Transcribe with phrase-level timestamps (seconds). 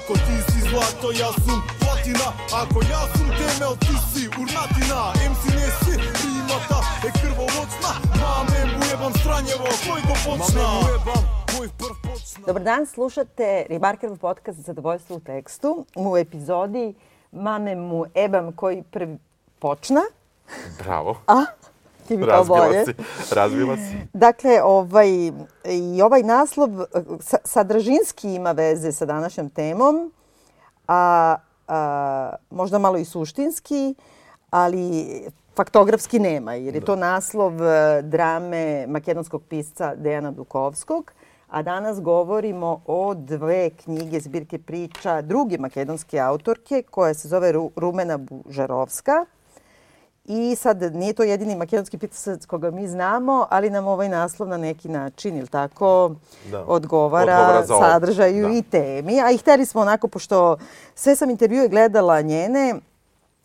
[0.00, 2.28] Ako ti si zlato, ja sam platina
[2.62, 9.12] Ako ja sam temel, ti si urnatina MC nesi primata, e krvovodcna Mame mu jebam
[9.20, 11.24] stranjevo, koji go počna Mame mu jebam,
[11.56, 16.94] koji prv počna Dobar dan, slušate Ribarkerov podcast Zadovoljstvo u tekstu u epizodi
[17.32, 19.18] Mame mu ebam koji prvi
[19.58, 20.00] počna.
[20.84, 21.16] Bravo.
[21.26, 21.44] A?
[22.10, 22.84] Ti mi kao bolje.
[22.84, 22.94] Si.
[23.34, 23.96] Razbila si.
[24.12, 25.08] Dakle, ovaj,
[25.64, 26.68] i ovaj naslov
[27.20, 30.12] sa, sadržinski ima veze sa današnjom temom,
[30.88, 31.36] a,
[31.68, 33.94] a možda malo i suštinski,
[34.50, 35.06] ali
[35.56, 41.12] faktografski nema, jer je to naslov e, drame makedonskog pisca Dejana Dukovskog,
[41.48, 47.70] a danas govorimo o dve knjige zbirke priča druge makedonske autorke koja se zove Ru
[47.76, 49.24] Rumena Bužarovska.
[50.32, 54.56] I sad nije to jedini makedonski pisac koga mi znamo, ali nam ovaj naslov na
[54.56, 56.14] neki način, ili tako,
[56.50, 56.64] Da.
[56.64, 58.54] odgovara, Odgovara sadržaju Da.
[58.54, 59.20] i temi.
[59.20, 60.56] A i hteli smo onako, pošto
[60.94, 62.74] sve sam intervjue gledala njene,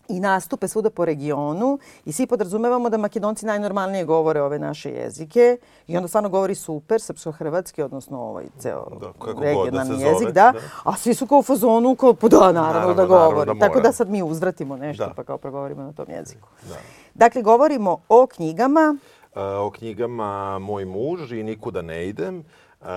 [0.10, 5.58] i nastupe svuda po regionu i svi podrazumevamo da makedonci najnormalnije govore ove naše jezike
[5.88, 10.52] i onda stvarno govori super, srpsko-hrvatski, odnosno ovaj ceo Da, da regionalni jezik, zove, da.
[10.52, 10.60] da.
[10.84, 13.54] A svi su kao u fazonu, kao, pa da, naravno, Naravno, da naravno govori.
[13.54, 15.14] da Tako da sad mi uzvratimo nešto Da.
[15.14, 16.48] pa kao progovorimo na tom jeziku.
[16.70, 16.76] Da.
[17.14, 18.98] Dakle, govorimo o knjigama
[19.36, 22.44] Uh, o knjigama Moj muž i Nikuda ne idem.
[22.86, 22.92] Uh,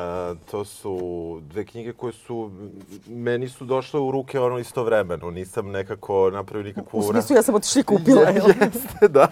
[0.50, 0.98] to su
[1.42, 2.50] dve knjige koje su,
[3.06, 5.30] meni su došle u ruke ono istovremeno.
[5.30, 6.98] Nisam nekako napravio nikakvu...
[6.98, 8.20] U smislu, ja sam otišla i kupila.
[8.22, 8.46] Je- jel?
[8.48, 9.28] Jeste, da.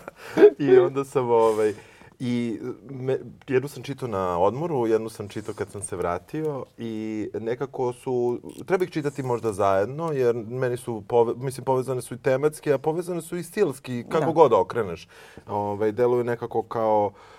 [0.59, 1.75] I onda sam ovaj...
[2.19, 2.59] I
[2.91, 3.19] me,
[3.49, 8.41] jednu sam čitao na odmoru, jednu sam čitao kad sam se vratio i nekako su,
[8.67, 12.79] treba ih čitati možda zajedno jer meni su, pove, mislim, povezane su i tematski, a
[12.79, 14.33] povezane su i stilski, kako Da.
[14.33, 15.09] god okreneš.
[15.47, 17.36] Ovaj, deluju nekako kao e,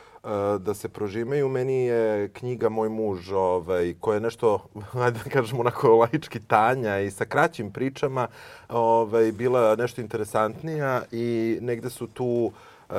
[0.59, 1.49] da se prožimaju.
[1.49, 4.67] Meni je knjiga Moj muž, ovaj, koja je nešto,
[5.03, 8.27] ajde da kažemo, onako laički tanja i sa kraćim pričama,
[8.69, 12.51] ovaj, bila nešto interesantnija i negde su tu
[12.89, 12.93] e,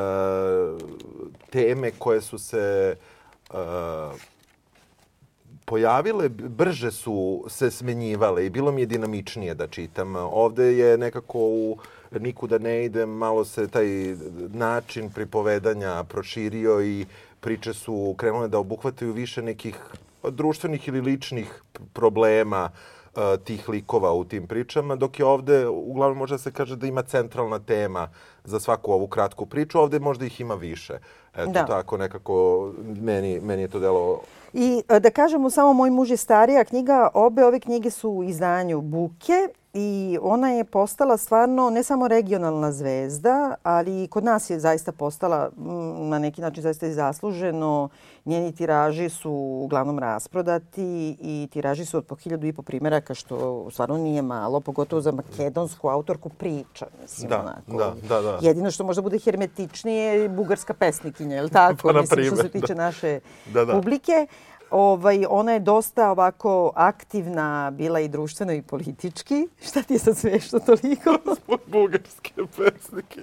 [1.51, 2.97] teme koje su se
[3.51, 3.55] e,
[5.65, 10.17] pojavile, brže su se smenjivale i bilo mi je dinamičnije da čitam.
[10.17, 11.79] Ovde je nekako u
[12.11, 13.87] Nikuda ne idem, malo se taj
[14.53, 17.07] način pripovedanja proširio i
[17.41, 19.77] priče su krenule da obuhvataju više nekih
[20.23, 22.71] društvenih ili ličnih problema
[23.15, 26.87] uh, tih likova u tim pričama, dok je ovde, uglavnom može da se kaže da
[26.87, 28.09] ima centralna tema
[28.45, 30.99] za svaku ovu kratku priču, ovde možda ih ima više.
[31.35, 31.67] Eto, Da.
[31.67, 32.69] tako nekako
[33.01, 34.21] meni, meni je to delo
[34.53, 38.25] I e, da kažemo samo Moj muž je starija knjiga, obe ove knjige su u
[38.25, 44.51] izdanju Buke i ona je postala stvarno ne samo regionalna zvezda, ali i kod nas
[44.51, 47.89] je zaista postala mm, na neki način zaista i zasluženo.
[48.25, 49.31] Njeni tiraži su
[49.65, 54.61] uglavnom rasprodati i tiraži su od po hiljadu i po primjeraka, što stvarno nije malo,
[54.61, 56.87] pogotovo za makedonsku autorku priča.
[57.03, 57.85] Mislim, Da, onako.
[57.85, 58.39] da, da, da.
[58.43, 61.93] Jedino što možda bude hermetičnije je bugarska pesnikinja, je li tako?
[61.93, 62.83] Pa, mislim, što se tiče da.
[62.83, 63.21] naše
[63.53, 63.73] Da, da.
[63.73, 64.27] publike.
[64.71, 69.49] Ovaj, ona je dosta ovako aktivna bila i društveno i politički.
[69.63, 71.19] Šta ti je sad smešno toliko?
[71.45, 73.21] Zbog bugarske pesnike.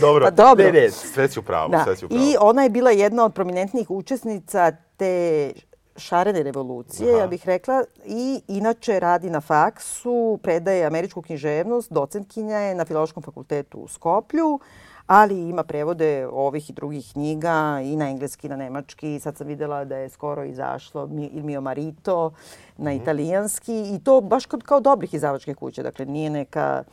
[0.00, 0.24] dobro.
[0.24, 0.64] pa dobro.
[0.64, 1.84] Ne, ne, sve si u pravu, da.
[1.84, 2.22] sve si u pravu.
[2.22, 5.52] I ona je bila jedna od prominentnih učesnica te
[5.98, 7.20] šarene revolucije, Aha.
[7.20, 13.22] ja bih rekla, i inače radi na faksu, predaje američku književnost, docentkinja je na Filološkom
[13.22, 14.60] fakultetu u Skoplju,
[15.08, 19.20] ali ima prevode ovih i drugih knjiga i na engleski i na nemački.
[19.20, 22.30] Sad sam videla da je skoro izašlo Il mio marito
[22.76, 23.02] na Mhm.
[23.02, 25.82] italijanski i to baš kod, kao dobrih izdavačke kuće.
[25.82, 26.84] Dakle, nije neka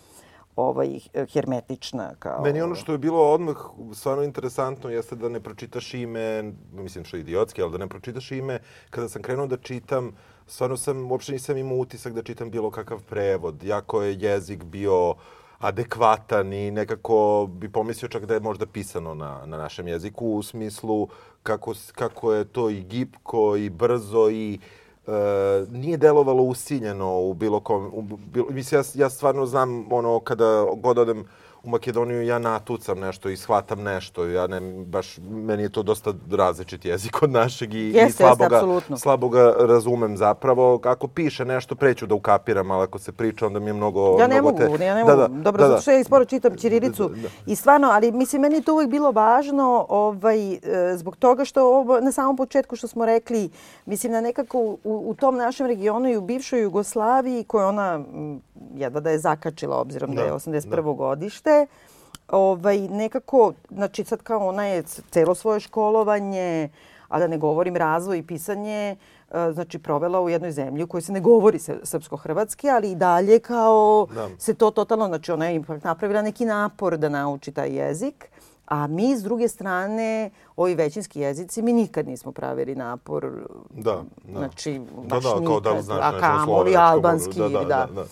[0.55, 0.99] ovaj,
[1.33, 2.41] hermetična kao...
[2.43, 3.55] Meni ono što je bilo odmah
[3.93, 6.43] stvarno interesantno jeste da ne pročitaš ime,
[6.73, 8.59] mislim što je idiotski, ali da ne pročitaš ime.
[8.89, 10.15] Kada sam krenuo da čitam,
[10.47, 13.63] stvarno sam, uopšte nisam imao utisak da čitam bilo kakav prevod.
[13.63, 15.13] Jako je jezik bio
[15.65, 20.43] adekvatan i nekako bi pomislio čak da je možda pisano na, na našem jeziku u
[20.43, 21.07] smislu
[21.43, 24.59] kako, kako je to i gipko i brzo i
[25.07, 25.11] e,
[25.72, 27.91] nije delovalo usiljeno u bilo kom...
[27.93, 31.25] U, bilo, mislim, ja, ja stvarno znam ono kada god odem
[31.66, 34.26] u Makedoniju ja natucam nešto i shvatam nešto.
[34.26, 38.23] Ja ne, baš, meni je to dosta različit jezik od našeg i, Jeste, i jeste,
[38.23, 38.97] slabo, ga, apsolutno.
[38.97, 40.79] slabo ga razumem zapravo.
[40.84, 44.17] Ako piše nešto, preću da ukapiram, ali ako se priča, onda mi je mnogo...
[44.20, 45.41] Ja ne mnogo mogu, ja ne mogu.
[45.44, 47.09] Dobro, da, zato što ja i sporo čitam ćirilicu.
[47.09, 47.28] Da, da, da.
[47.46, 50.59] I stvarno, ali mislim, meni je to uvijek bilo važno ovaj, e,
[50.97, 53.50] zbog toga što ovo, na samom početku što smo rekli,
[53.85, 58.00] mislim na nekako u, u tom našem regionu i u bivšoj Jugoslaviji, koju ona
[58.76, 60.96] jedva da je zakačila obzirom da, Da, je 81.
[60.96, 61.54] godište,
[62.28, 66.69] ovaj, nekako, znači sad kao ona je celo svoje školovanje
[67.07, 68.96] a da ne govorim razvoj i pisanje,
[69.31, 73.40] e, znači provela u jednoj zemlji u kojoj se ne govori srpsko-hrvatski, ali i dalje
[73.40, 74.29] kao da.
[74.37, 78.29] se to totalno, znači ona je ipak napravila neki napor da nauči taj jezik.
[78.66, 83.31] A mi, s druge strane, ovi većinski jezici, mi nikad nismo pravili napor.
[83.69, 84.40] Da, da.
[84.40, 85.47] Znači, baš da, da, nikad.
[85.47, 87.40] Kao da li znaš a kamoli albanski.
[87.40, 87.66] Da, da, da.
[87.66, 87.87] da.
[87.96, 88.05] da.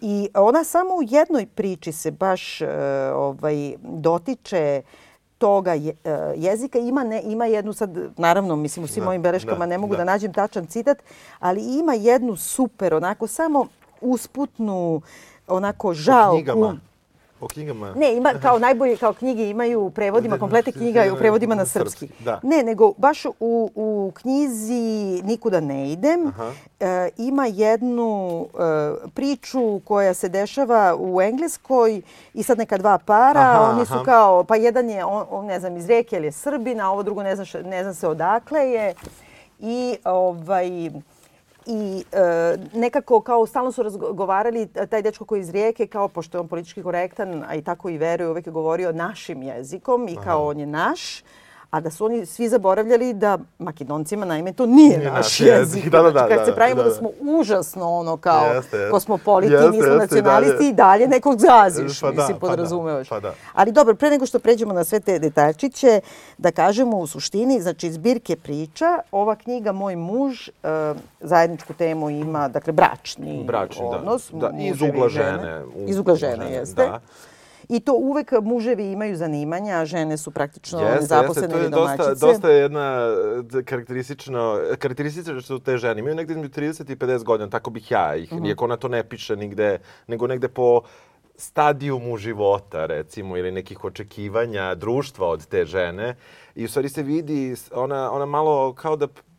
[0.00, 2.68] I ona samo u jednoj priči se baš uh,
[3.14, 4.82] ovaj, dotiče
[5.38, 6.78] toga je, uh, jezika.
[6.78, 9.92] Ima, ne, ima jednu sad, naravno, mislim u svim da, mojim beleškama da, ne mogu
[9.92, 9.98] da.
[9.98, 10.98] da nađem tačan citat,
[11.38, 13.66] ali ima jednu super, onako samo
[14.00, 15.02] usputnu,
[15.48, 16.36] onako žalku.
[16.36, 16.80] knjigama
[17.44, 17.94] O knjigama?
[17.96, 22.08] Ne, ima kao najbolje, kao knjige imaju u prevodima, komplete knjiga u prevodima na srpski.
[22.20, 22.40] Da.
[22.42, 26.52] Ne, nego baš u, u knjizi Nikuda ne idem Aha.
[26.80, 32.02] e, ima jednu e, priču koja se dešava u Engleskoj
[32.34, 34.04] i sad neka dva para, aha, oni su aha.
[34.04, 37.02] kao, pa jedan je, on, on, ne znam, iz reke ili je Srbin, a ovo
[37.02, 38.94] drugo ne zna, ne zna se odakle je.
[39.58, 40.90] I ovaj,
[41.66, 46.40] i e, nekako kao stalno su razgovarali taj dečko koji iz Rijeke kao pošto je
[46.40, 50.40] on politički korektan a i tako i veruje uvek je govorio našim jezikom i kao
[50.40, 50.48] Aha.
[50.48, 51.22] on je naš
[51.74, 55.88] a da su oni svi zaboravljali da Makedoncima naime to nije, nije naš jezik.
[55.90, 56.88] Da, da, da, znači, kad da, se pravimo da, da.
[56.88, 58.90] da smo užasno ono kao jeste, jeste.
[58.90, 63.08] kosmopoliti, jeste, nismo jeste, nacionalisti i dalje, nekog zaziš, pa mislim, da, podrazumevaš.
[63.08, 63.34] Pa da, pa da.
[63.52, 66.00] Ali dobro, pre nego što pređemo na sve te detaljčiće,
[66.38, 72.48] da kažemo u suštini, znači zbirke priča, ova knjiga Moj muž uh, zajedničku temu ima,
[72.48, 74.30] dakle, bračni, bračni odnos.
[74.32, 75.62] Da, da, iz ugla žene.
[75.86, 76.86] Iz ugla žene, jeste.
[76.86, 77.00] Da.
[77.68, 82.08] I to uvek muževi imaju zanimanja, a žene su praktično jeste, nezaposlene ili domaćice.
[82.10, 83.08] Dosta, dosta je jedna
[83.58, 87.90] e, karakteristično, karakteristično što te žene imaju negde između 30 i 50 godina, tako bih
[87.90, 88.42] ja ih, mhm.
[88.42, 88.48] -huh.
[88.48, 90.82] iako ona to ne piše nigde, nego negde po
[91.36, 96.16] stadijumu života, recimo, ili nekih očekivanja društva od te žene.
[96.54, 99.33] I u stvari se vidi, ona, ona malo kao da Mm,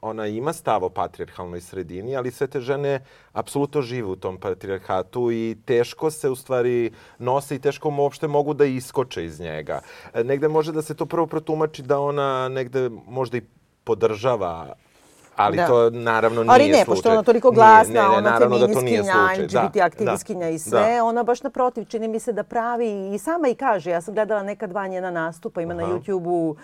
[0.00, 3.00] ona ima stav o patrijarhalnoj sredini, ali sve te žene
[3.32, 8.54] apsolutno žive u tom patrijarhatu i teško se u stvari nose i teško uopšte mogu
[8.54, 9.80] da iskoče iz njega.
[10.14, 13.42] E, negde može da se to prvo protumači da ona negde možda i
[13.84, 14.74] podržava
[15.36, 15.66] Ali da.
[15.66, 16.84] to naravno nije Ali ne, slučaj.
[16.84, 20.58] pošto ona toliko glasna, nije, ne, ne, ona feminiskinja, da LGBT da, aktivistkinja da, i
[20.58, 21.04] sve, da.
[21.04, 24.42] ona baš naprotiv, čini mi se da pravi i sama i kaže, ja sam gledala
[24.42, 25.82] neka dva njena nastupa, ima Aha.
[25.82, 26.56] na YouTube-u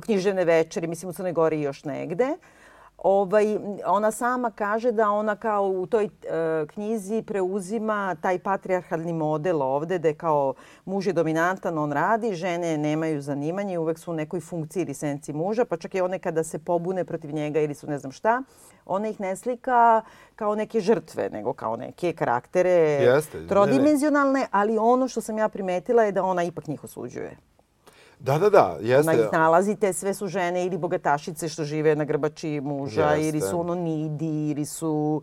[0.00, 2.36] knjižene večeri, mislim u Crnoj Gori i još negde.
[3.02, 6.08] Ovaj, ona sama kaže da ona kao u toj e,
[6.66, 10.54] knjizi preuzima taj patrijarhalni model ovde, da je kao
[10.84, 15.32] muž je dominantan, on radi, žene nemaju zanimanje, uvek su u nekoj funkciji ili senci
[15.32, 18.42] muža, pa čak i one kada se pobune protiv njega ili su ne znam šta,
[18.86, 20.02] ona ih ne slika
[20.36, 24.48] kao neke žrtve, nego kao neke karaktere Jeste, trodimenzionalne, ne, ne.
[24.50, 27.36] ali ono što sam ja primetila je da ona ipak njih osuđuje.
[28.20, 29.16] Da, da, da, jeste.
[29.16, 33.28] Na ih nalazite, sve su žene ili bogatašice što žive na grbači muža, jeste.
[33.28, 35.22] ili su ono nidi, ili su...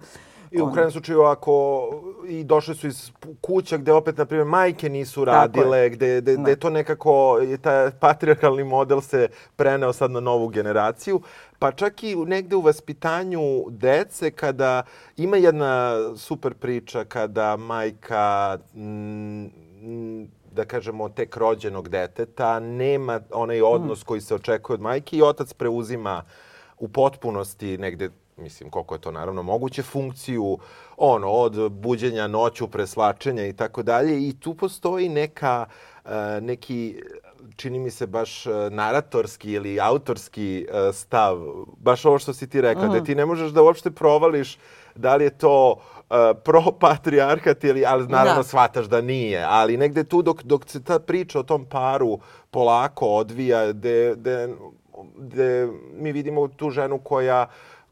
[0.51, 1.88] I u krajnjem slučaju ako
[2.27, 3.11] i došli su iz
[3.41, 8.63] kuća gde opet, na primjer, majke nisu radile, gde, gde, gde to nekako, taj patriarkalni
[8.63, 11.21] model se preneo sad na novu generaciju,
[11.59, 14.83] pa čak i negde u vaspitanju dece kada
[15.17, 19.45] ima jedna super priča kada majka m,
[19.81, 20.27] m,
[20.57, 25.54] da kažemo, tek rođenog deteta, nema onaj odnos koji se očekuje od majke i otac
[25.54, 26.24] preuzima
[26.77, 30.57] u potpunosti negde mislim koliko je to naravno moguće funkciju
[30.97, 35.66] ono od buđenja noću preslačenja i tako dalje i tu postoji neka
[36.06, 36.11] uh,
[36.42, 37.04] neki
[37.56, 41.37] čini mi se baš uh, naratorski ili autorski uh, stav
[41.78, 42.92] baš ovo što si ti rekla mm.
[42.92, 44.57] da ti ne možeš da uopšte provališ
[44.97, 48.47] da li je to uh, pro-patrijarhat ili, ali naravno da.
[48.47, 49.45] shvataš da nije.
[49.49, 52.19] Ali negde tu dok, dok se ta priča o tom paru
[52.51, 54.49] polako odvija, gde, gde,
[55.18, 57.47] gde mi vidimo tu ženu koja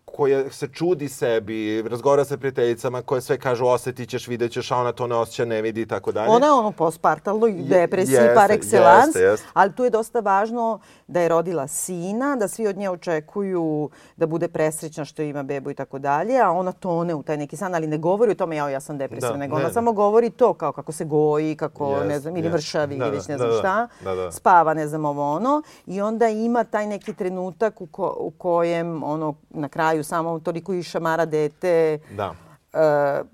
[0.06, 4.78] koja se čudi sebi, razgovara sa prijateljicama koje sve kažu osetit ćeš, vidjet ćeš, a
[4.78, 6.30] ona to ne osjeća, ne vidi i tako dalje.
[6.30, 9.48] Ona je ono postpartalno depresiji jeste, par excellence, jeste, jeste.
[9.54, 14.28] ali tu je dosta važno da je rodila sina, da svi od nje očekuju da
[14.28, 17.76] bude presrećna što ima bebu i tako dalje, a ona tone u taj neki san,
[17.76, 19.74] ali ne govori o tome ja, ja sam depresivna, da, nego ne, ona ne.
[19.74, 22.54] samo govori to kao kako se goji, kako jest, ne znam, ili jest.
[22.54, 24.32] vršavi da, ili već ne znam da, šta, da, da.
[24.32, 29.04] spava ne znam ovo ono i onda ima taj neki trenutak u, ko, u kojem
[29.04, 32.30] ono na kraju samo toliko i šamara dete da.
[32.30, 33.28] Uh,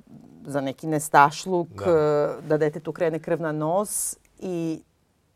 [0.46, 2.36] za neki nestašluk, da.
[2.40, 4.82] Uh, da dete tu krene krv na nos i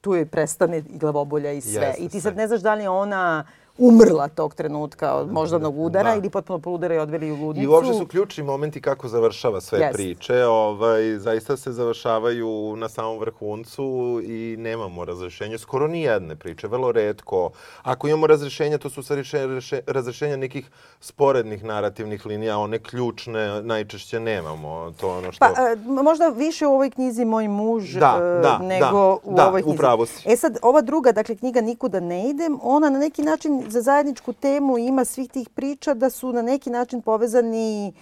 [0.06, 1.86] tu joj prestane i glavobolja i sve.
[1.86, 3.46] Jeste, I ti sad ne znaš da li ona
[3.77, 6.15] umrla tog trenutka od moždanog udara Da.
[6.15, 7.63] ili potpuno poludara i odveli u ludnicu.
[7.63, 9.94] I uopšte su ključni momenti kako završava sve Jest.
[9.94, 10.46] priče.
[10.46, 13.84] Ovaj, zaista se završavaju na samom vrhuncu
[14.24, 15.58] i nemamo razrešenja.
[15.58, 17.50] Skoro ni jedne priče, vrlo redko.
[17.84, 19.48] Ako imamo razrešenja, to su sa reše,
[19.88, 24.94] razrešenja nekih sporednih narativnih linija, one ključne najčešće nemamo.
[25.01, 25.39] To ono što...
[25.39, 29.36] Pa, e, možda više u ovoj knjizi Moj muž Da, e, da, nego da, u
[29.36, 29.75] da, ovoj knjizi.
[29.75, 30.29] upravo si.
[30.32, 34.34] E sad, ova druga, dakle, knjiga Nikuda ne idem, ona na neki način za zajedničku
[34.34, 37.93] temu ima svih tih priča da su na neki način povezani e,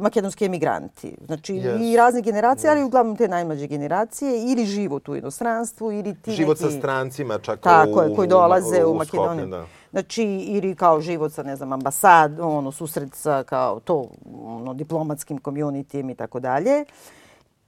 [0.00, 1.16] makedonski emigranti.
[1.26, 1.92] Znači Yes.
[1.92, 6.60] i razne generacije, ali uglavnom te najmlađe generacije ili život u inostranstvu ili ti Život
[6.60, 6.72] neki...
[6.72, 9.46] sa strancima čak Tako u, koji dolaze u, Skopje, Makedoniju.
[9.46, 9.66] da.
[9.90, 14.08] Znači, ili kao život sa, ne znam, ambasad, ono, susret sa kao to,
[14.44, 16.84] ono, diplomatskim communityjem i tako dalje.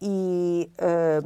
[0.01, 1.21] I e,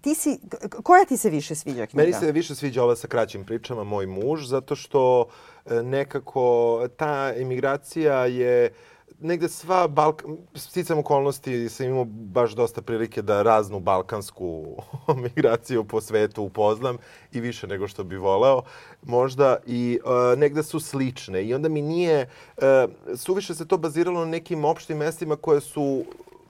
[0.00, 0.40] ti si,
[0.82, 2.02] koja ti se više sviđa knjiga?
[2.02, 5.26] Meni se više sviđa ova sa kraćim pričama, moj muž, zato što
[5.66, 8.72] e, nekako ta emigracija je
[9.20, 10.22] negde sva Balk...
[10.54, 14.76] sticam okolnosti sam imao baš dosta prilike da raznu balkansku
[15.24, 16.96] migraciju po svetu upoznam
[17.32, 18.62] i više nego što bi voleo
[19.02, 24.20] možda i e, negde su slične i onda mi nije e, suviše se to baziralo
[24.20, 26.04] na nekim opštim mestima koje su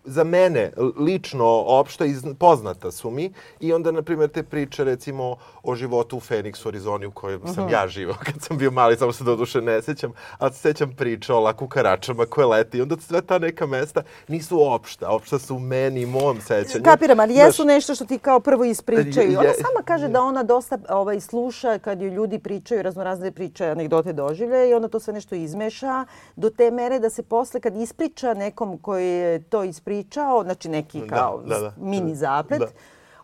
[0.08, 3.30] za mene lično opšta i zn- poznata su mi.
[3.60, 7.68] I onda na primjer te priče recimo o životu u Phoenix Arizoni u kojem sam
[7.68, 10.92] ja živao kad sam bio mali, samo se do duše ne sećam, ali se sećam
[10.92, 12.78] priče o laku karačama koje leti.
[12.78, 13.98] I onda sve ta neka mesta
[14.28, 16.84] nisu opšta, opšta su u meni i mom sećanju.
[16.84, 19.38] Kapiram, ali Znaš, jesu nešto što ti kao prvo ispričaju.
[19.38, 23.66] Ona je- sama kaže da ona dosta ovaj, sluša kad ju ljudi pričaju raznorazne priče,
[23.66, 26.04] anegdote doživlje i onda to sve nešto izmeša
[26.36, 29.97] do te mere da se posle kad ispriča nekom koji je to ispričao,
[30.42, 31.72] znači neki Da, kao da, da.
[31.76, 32.66] mini zaplet, Da.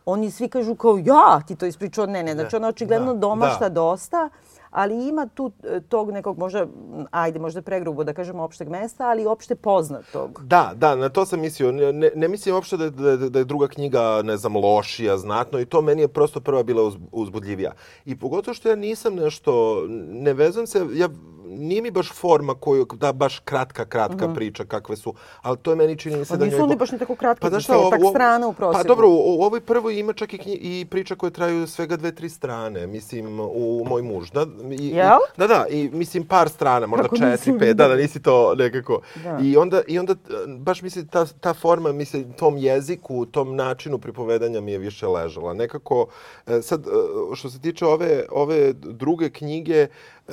[0.07, 3.69] oni svi kažu kao ja ti to ispričao, ne, ne, znači ona očigledno Da, domašta
[3.69, 3.75] da.
[3.75, 4.28] dosta,
[4.75, 6.66] ali ima tu e, tog nekog možda,
[7.11, 10.40] ajde možda pregrubo da kažemo opšteg mesta, ali opšte poznatog.
[10.45, 11.73] Da, da, na to sam mislio.
[11.73, 15.66] Ne, ne, mislim uopšte da, da, da je druga knjiga, ne znam, lošija, znatno i
[15.66, 17.73] to meni je prosto prva bila uz, uzbudljivija.
[18.04, 21.09] I pogotovo što ja nisam nešto, ne vezujem se, ja
[21.46, 25.76] nije mi baš forma koju, da baš kratka, kratka priča kakve su, ali to je
[25.76, 26.64] meni čini mi se Pa da nisu njoj...
[26.64, 28.82] oni po- baš ni tako kratki, znaš desetak ovo- strana u prosjeku.
[28.82, 31.96] Pa dobro, u, u ovoj prvoj ima čak i, knji, i priča koje traju svega
[31.96, 34.30] dve, tri strane, mislim, u Moj muž.
[34.30, 34.46] Da,
[34.80, 35.18] i, Jel?
[35.36, 38.54] Da, da, i mislim par strana, možda Kako četiri, nisam pet, da, da, nisi to
[38.54, 39.00] nekako.
[39.24, 39.38] Da.
[39.42, 40.16] I onda, i onda e,
[40.58, 45.54] baš mislim ta, ta forma, mislim, tom jeziku, tom načinu pripovedanja mi je više ležala.
[45.54, 46.06] Nekako,
[46.46, 46.90] e, sad, e,
[47.34, 49.86] što se tiče ove, ove druge knjige,
[50.28, 50.32] e,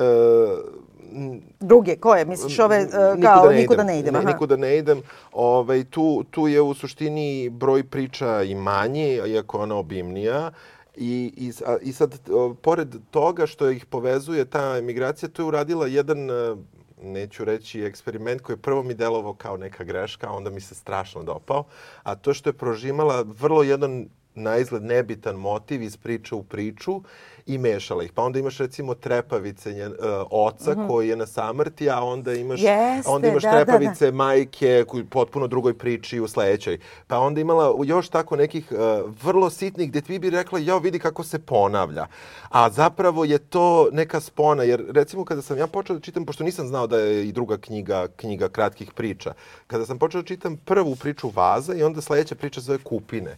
[1.60, 2.26] Druge, koje?
[2.26, 4.14] Misliš ove e, Nikuda kao ne nikuda ne idem?
[4.14, 5.02] Ne, nikuda ne idem.
[5.32, 10.52] Ovaj, tu, tu je u suštini broj priča i manji, iako ona obimnija.
[10.96, 11.52] I, i,
[11.82, 12.20] I sad,
[12.62, 16.56] pored toga što ih povezuje ta emigracija, tu je uradila jedan, e,
[17.04, 20.76] neću reći eksperiment koji je prvo mi delovao kao neka greška, a onda mi se
[20.76, 21.64] strašno dopao,
[22.04, 27.02] a to što je prožimala vrlo jedan na izgled nebitan motiv iz priče u priču
[27.46, 28.12] i mešala ih.
[28.12, 29.98] Pa onda imaš recimo trepavice njen, uh,
[30.32, 32.62] oca koji je na samrti, a onda imaš.
[32.62, 33.66] Jeste, onda imaš da, da, da.
[33.66, 36.78] trepavice majke u potpuno drugoj priči u sledećoj.
[37.08, 38.78] Pa onda imala još tako nekih uh,
[39.24, 42.08] vrlo sitnih gdje ti bi rekla, jao vidi kako se ponavlja.
[42.50, 46.44] A zapravo je to neka spona, jer recimo kada sam ja počeo da čitam, pošto
[46.44, 49.34] nisam znao da je i druga knjiga, knjiga kratkih priča,
[49.68, 53.38] kada sam počeo da čitam prvu priču Vaza i onda sledeća priča zove Kupine.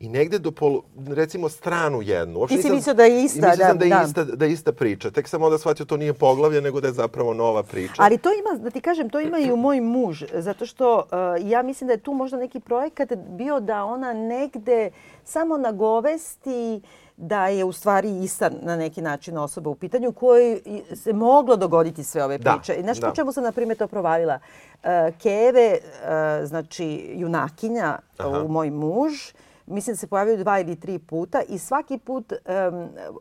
[0.00, 2.38] I negde do polu, recimo stranu jednu.
[2.38, 4.04] Uopšte Ti si nisam- mislio da je ista, mislio sam da, da, je da.
[4.06, 5.10] ista, da je ista priča.
[5.10, 7.94] Tek sam onda shvatio to nije poglavlje, nego da je zapravo nova priča.
[7.98, 11.50] Ali to ima, da ti kažem, to ima i u moj muž, zato što uh,
[11.50, 14.90] ja mislim da je tu možda neki projekat bio da ona negde
[15.24, 16.80] samo nagovesti
[17.16, 20.60] da je u stvari ista na neki način osoba u pitanju kojoj
[20.94, 22.74] se moglo dogoditi sve ove Da, priče.
[22.74, 23.08] I znaš da.
[23.08, 24.38] po čemu sam, na primjer, to provalila?
[24.74, 24.88] Uh,
[25.22, 28.40] Keve, uh, znači junakinja Aha.
[28.40, 29.12] u moj muž,
[29.66, 32.32] mislim da se pojavljaju dva ili tri puta i svaki put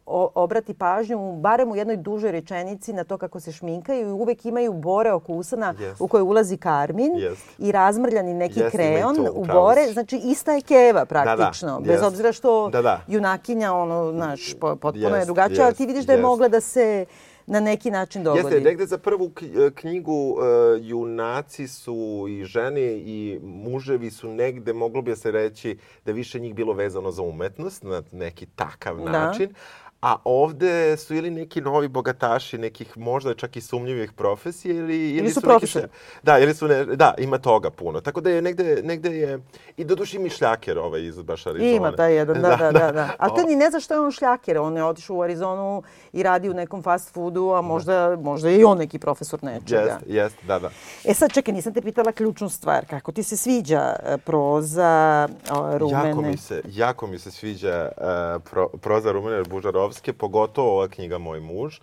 [0.05, 4.45] o- obrati pažnju barem u jednoj dužoj rečenici na to kako se šminkaju i uvek
[4.45, 6.01] imaju bore oko usana Jest.
[6.01, 7.45] u koje ulazi karmin Jest.
[7.57, 9.87] i razmrljani neki i kreon to, u bore.
[9.87, 11.79] Znači ista je keva praktično.
[11.79, 12.03] Bez jest.
[12.03, 13.01] obzira što Da, da.
[13.07, 16.23] junakinja ono, znaš, po- potpuno je Jest, drugačija, ali jest, ti vidiš da je jest.
[16.23, 17.05] mogla da se
[17.51, 18.55] na neki način dogodi.
[18.55, 24.73] Jeste, negde za prvu e, knjigu e, junaci su i žene i muževi su negde,
[24.73, 28.97] moglo bi se reći da više njih bilo vezano za umetnost na neki takav
[29.45, 29.55] Da.
[30.01, 35.17] A ovde su ili neki novi bogataši nekih možda čak i sumnjivih profesija ili, ili,
[35.17, 35.87] Ili su neki profesori.
[36.23, 38.01] Da, ili su ne, da, ima toga puno.
[38.01, 39.39] Tako da je negde, negde je,
[39.77, 41.75] i doduše i Mišljaker ovaj iz baš Arizone.
[41.75, 42.91] Ima taj jedan, da, da, da.
[42.91, 43.09] da.
[43.17, 44.57] A to ni ne zna što je on šljaker.
[44.57, 48.59] On je otišao u Arizonu i radi u nekom fast foodu, a možda, možda je
[48.59, 49.81] i on neki profesor nečega.
[49.81, 50.69] Jest, jest, da, da.
[51.05, 52.85] E sad, čekaj, nisam te pitala ključnu stvar.
[52.85, 56.09] Kako ti se sviđa e, proza o, Rumene?
[56.09, 59.43] Jako mi se, jako mi se sviđa uh, pro, proza Rumene
[59.91, 61.81] Bužarovske, pogotovo ova knjiga Moj muž.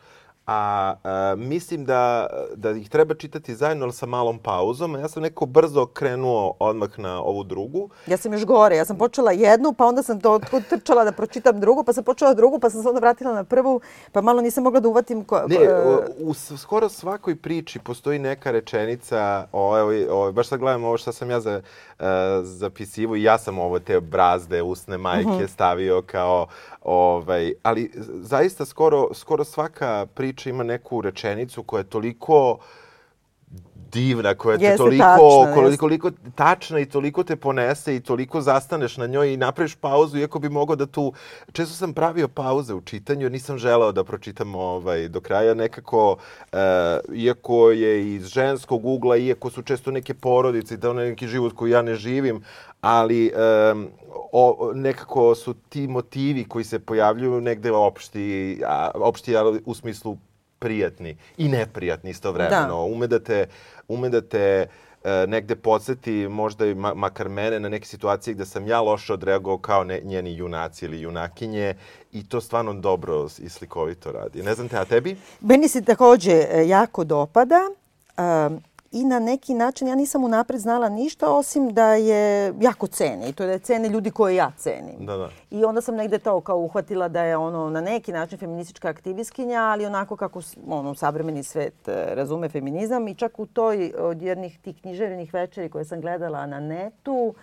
[0.50, 2.26] A uh, mislim da,
[2.56, 4.94] da ih treba čitati zajedno, ali sa malom pauzom.
[4.94, 7.90] Ja sam neko brzo krenuo odmah na ovu drugu.
[8.06, 8.76] Ja sam još gore.
[8.76, 12.34] Ja sam počela jednu, pa onda sam to trčala da pročitam drugu, pa sam počela
[12.34, 13.80] drugu, pa sam se onda vratila na prvu,
[14.12, 15.24] pa malo nisam mogla da uvatim...
[15.24, 15.84] Ko, Ne, e,
[16.20, 20.98] u, u skoro svakoj priči postoji neka rečenica, o, evo, o, baš sad gledam ovo
[20.98, 21.60] što sam ja za,
[21.98, 22.06] uh,
[22.42, 26.46] zapisivo i ja sam ovo te brazde, usne majke stavio kao,
[26.82, 32.58] ovaj, ali zaista skoro, skoro svaka priča ima neku rečenicu koja je toliko
[33.92, 38.40] divna, koja te Jeste toliko, tačna, koliko, toliko tačna i toliko te ponese i toliko
[38.40, 41.12] zastaneš na njoj i napraviš pauzu, iako bi mogao da tu...
[41.52, 45.54] Često sam pravio pauze u čitanju, jer nisam želeo da pročitam ovaj, do kraja.
[45.54, 46.58] Nekako, uh,
[47.14, 51.52] iako je iz ženskog ugla, iako su često neke porodice i da onaj neki život
[51.52, 52.44] koji ja ne živim,
[52.80, 53.32] ali
[53.72, 53.88] um,
[54.32, 60.16] o, nekako su ti motivi koji se pojavljuju negde opšti, a, opšti ali u smislu
[60.58, 62.66] prijatni i neprijatni istovremeno.
[62.66, 62.74] Da.
[62.74, 63.46] Ume da te,
[63.88, 64.66] ume da te
[65.04, 69.12] e, negde podsjeti, možda i ma, makar mene, na neke situacije gde sam ja loše
[69.12, 71.74] odreagovao kao ne, njeni junaci ili junakinje
[72.12, 74.42] i to stvarno dobro i slikovito radi.
[74.42, 75.16] Ne znam te, a tebi?
[75.40, 77.60] Meni se takođe e, jako dopada
[78.18, 78.62] um,
[78.92, 83.32] i na neki način ja nisam unapred znala ništa osim da je jako ceni i
[83.32, 85.06] to je da je cene ljudi koje ja cenim.
[85.06, 85.28] Da, da.
[85.50, 89.60] I onda sam negde to kao uhvatila da je ono na neki način feministička aktivistkinja,
[89.62, 94.58] ali onako kako ono, savremeni svet e, razume feminizam i čak u toj od jednih
[94.58, 97.34] tih književnih večeri koje sam gledala na netu,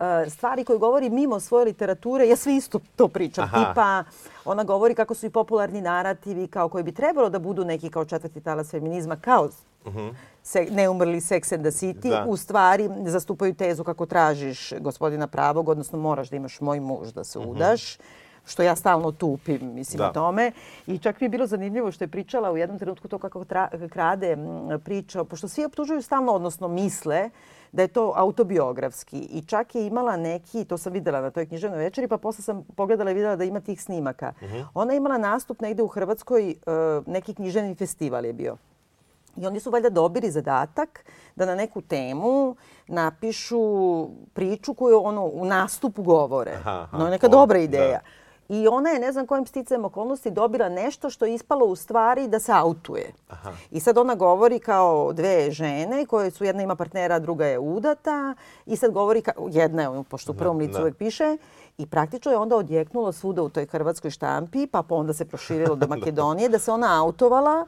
[0.00, 3.44] e, stvari koje govori mimo svoje literature, ja sve isto to pričam.
[3.44, 3.64] Aha.
[3.64, 4.04] Tipa,
[4.44, 8.04] ona govori kako su i popularni narativi kao koji bi trebalo da budu neki kao
[8.04, 9.48] četvrti talas feminizma, kao
[10.42, 12.24] se, neumrli Sex and the City, Da.
[12.28, 17.24] u stvari zastupaju tezu kako tražiš gospodina pravog, odnosno moraš da imaš moj muž da
[17.24, 17.98] se udaš
[18.48, 20.10] što ja stalno tupim, mislim, Da.
[20.10, 20.52] o tome.
[20.86, 23.68] I čak mi je bilo zanimljivo što je pričala u jednom trenutku to kako tra,
[23.90, 24.36] krade
[24.84, 27.30] priča, pošto svi optužuju stalno, odnosno misle,
[27.72, 29.18] da je to autobiografski.
[29.18, 32.64] I čak je imala neki, to sam videla na toj književnoj večeri, pa posle sam
[32.76, 34.32] pogledala i videla da ima tih snimaka.
[34.74, 36.54] Ona je imala nastup negde u Hrvatskoj, e,
[37.06, 38.56] neki književni festival je bio.
[39.40, 41.04] I oni su valjda dobili zadatak
[41.36, 43.58] da na neku temu napišu
[44.34, 46.52] priču koju ono u nastupu govore.
[46.52, 47.64] Aha, aha, no, je neka o, dobra da.
[47.64, 48.00] ideja.
[48.48, 52.28] I ona je, ne znam kojim sticajem okolnosti, dobila nešto što je ispalo u stvari
[52.28, 53.12] da se autuje.
[53.28, 53.52] Aha.
[53.70, 58.34] I sad ona govori kao dve žene koje su, jedna ima partnera, druga je udata.
[58.66, 60.80] I sad govori, ka, jedna je, pošto u prvom licu da.
[60.80, 61.36] uvek piše,
[61.78, 65.86] i praktično je onda odjeknulo svuda u toj hrvatskoj štampi, pa onda se proširilo do
[65.96, 67.66] Makedonije, da se ona autovala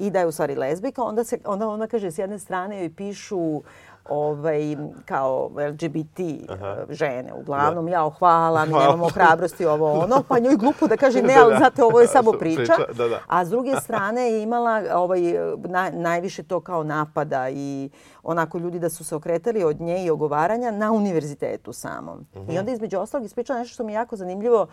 [0.00, 1.02] i da je u stvari lezbika.
[1.02, 3.62] Onda, se, onda ona kaže, s jedne strane joj pišu
[4.08, 6.76] ovaj, kao LGBT Aha.
[6.90, 7.32] žene.
[7.34, 10.22] Uglavnom, ja hvala, mi nemamo hrabrosti ovo ono.
[10.28, 11.58] Pa njoj glupo da kaže ne, Da, ali da.
[11.58, 12.92] znate, ovo je samo Priča, priča.
[12.94, 13.18] da, da.
[13.26, 15.20] A s druge strane je imala ovaj,
[15.64, 17.90] na, najviše to kao napada i
[18.22, 22.26] onako ljudi da su se okretali od nje i ogovaranja na univerzitetu samom.
[22.50, 24.66] I onda između ostalog ispričala nešto što mi je jako zanimljivo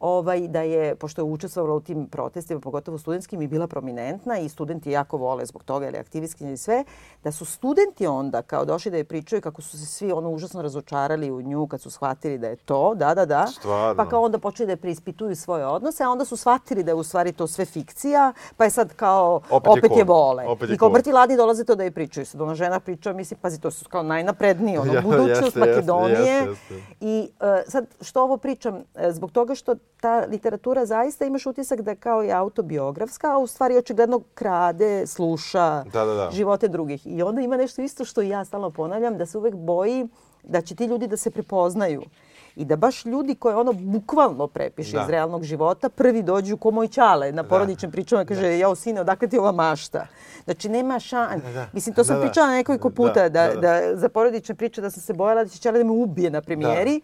[0.00, 4.48] ovaj, da je, pošto je učestvovala u tim protestima, pogotovo studentskim, i bila prominentna i
[4.48, 6.84] studenti je jako vole zbog toga, ili aktivistkinje i sve,
[7.24, 10.62] da su studenti onda kao došli da je pričaju kako su se svi ono užasno
[10.62, 13.46] razočarali u nju kad su shvatili da je to, da, da, da.
[13.46, 14.04] Stvarno?
[14.04, 17.02] Pa kao onda počeli da preispituju svoje odnose, a onda su shvatili da je u
[17.02, 20.44] stvari to sve fikcija, pa je sad kao Opet opet, je je, vole.
[20.46, 21.14] Opet je I kao cool.
[21.14, 22.26] ladni dolaze to da je pričaju.
[22.26, 26.18] Sad ona žena priča, mislim, pazi, to su kao najnapredniji, ono, budućnost jeste, jeste, Makedonije.
[26.18, 26.74] jeste, jeste.
[27.00, 28.82] I uh, sad, što ovo pričam?
[28.94, 33.46] E, Zbog toga što ta literatura zaista imaš utisak da kao je autobiografska, a u
[33.46, 36.30] stvari očigledno krade, sluša Da, da, da.
[36.32, 37.06] živote drugih.
[37.06, 40.06] I onda ima nešto isto što i ja stalno ponavljam, da se uvek boji
[40.42, 42.02] da će ti ljudi da se prepoznaju.
[42.56, 45.02] I da baš ljudi koje ono bukvalno prepiše Da.
[45.02, 49.00] iz realnog života, prvi dođu ko moj ćale na porodičnim pričama i kaže, jao sine,
[49.00, 50.06] odakle ti ova mašta?
[50.44, 51.40] Znači, nema šan.
[51.54, 51.66] da.
[51.72, 52.26] Mislim, to sam Da, da.
[52.26, 53.96] pričala nekoliko Da, puta, da, da, da, da.
[53.96, 57.00] za porodične priče da sam se bojala da će ćale da me ubije na premijeri.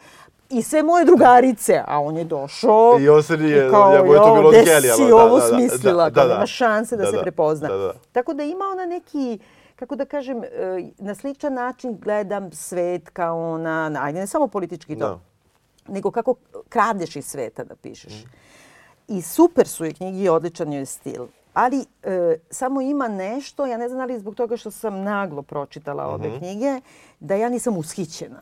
[0.51, 4.19] I sve moje drugarice, a on je došao I on se nije- kao, njemu je
[4.19, 6.35] to "Jo, bilo gde genijalno." si Da, ovo da, da, smislila, da, kao da, da.
[6.35, 7.69] nema šanse da, Da, se da, prepozna.
[7.69, 7.93] da, da.
[8.13, 9.39] Tako da ima ona neki,
[9.77, 10.49] kako da kažem, e,
[10.99, 15.19] na sličan način gledam svet kao ona, na- ajde ne samo politički to, Da.
[15.89, 16.35] nego kako
[16.69, 18.25] kradeš iz sveta da pišeš.
[19.09, 21.27] I super su je knjige i odličan je stil.
[21.55, 25.43] Ali e, samo ima nešto, ja ne znam da li zbog toga što sam naglo
[25.43, 26.39] pročitala ove Mhm.
[26.39, 26.81] knjige,
[27.21, 28.41] da ja nisam ushićena.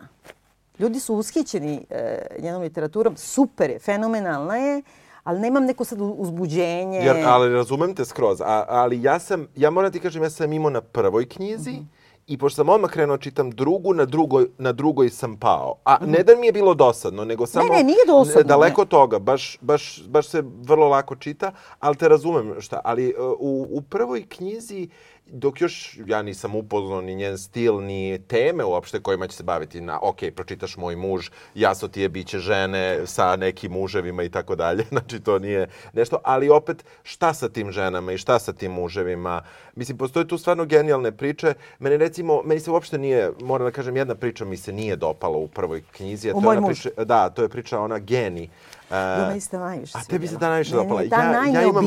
[0.78, 4.82] Ljudi su ushićeni e, njenom literaturom, super je, fenomenalna je,
[5.24, 6.98] ali nemam neko sad uzbuđenje.
[6.98, 10.52] Jer, ali razumem te skroz, a, ali ja sam, ja moram ti kažem, ja sam
[10.52, 11.82] imao na prvoj knjizi Mhm.
[12.26, 15.74] i pošto sam odmah krenuo čitam drugu, na drugoj, na drugoj sam pao.
[15.84, 17.64] A ne da mi je bilo dosadno, nego samo...
[17.64, 17.74] Mhm.
[17.74, 22.08] ne, nije dosadno, Daleko od toga, baš, baš, baš se vrlo lako čita, ali te
[22.08, 22.80] razumem šta.
[22.84, 24.88] Ali uh, u, u prvoj knjizi
[25.30, 29.80] dok još ja nisam upoznao ni njen stil, ni teme uopšte kojima će se baviti
[29.80, 34.56] na, ok, pročitaš moj muž, jaso ti je biće žene sa nekim muževima i tako
[34.56, 38.72] dalje, znači to nije nešto, ali opet šta sa tim ženama i šta sa tim
[38.72, 39.42] muževima,
[39.74, 43.96] mislim, postoje tu stvarno genijalne priče, mene recimo, meni se uopšte nije, moram da kažem,
[43.96, 46.82] jedna priča mi se nije dopala u prvoj knjizi, a to je moj ona muž.
[46.82, 48.50] priča, da, to je priča ona Geni,
[48.90, 51.02] Uh, Jo, meni se ta najviše a tebi se ta najviše Meni dopala.
[51.02, 51.84] je Ta Ja- ja imam-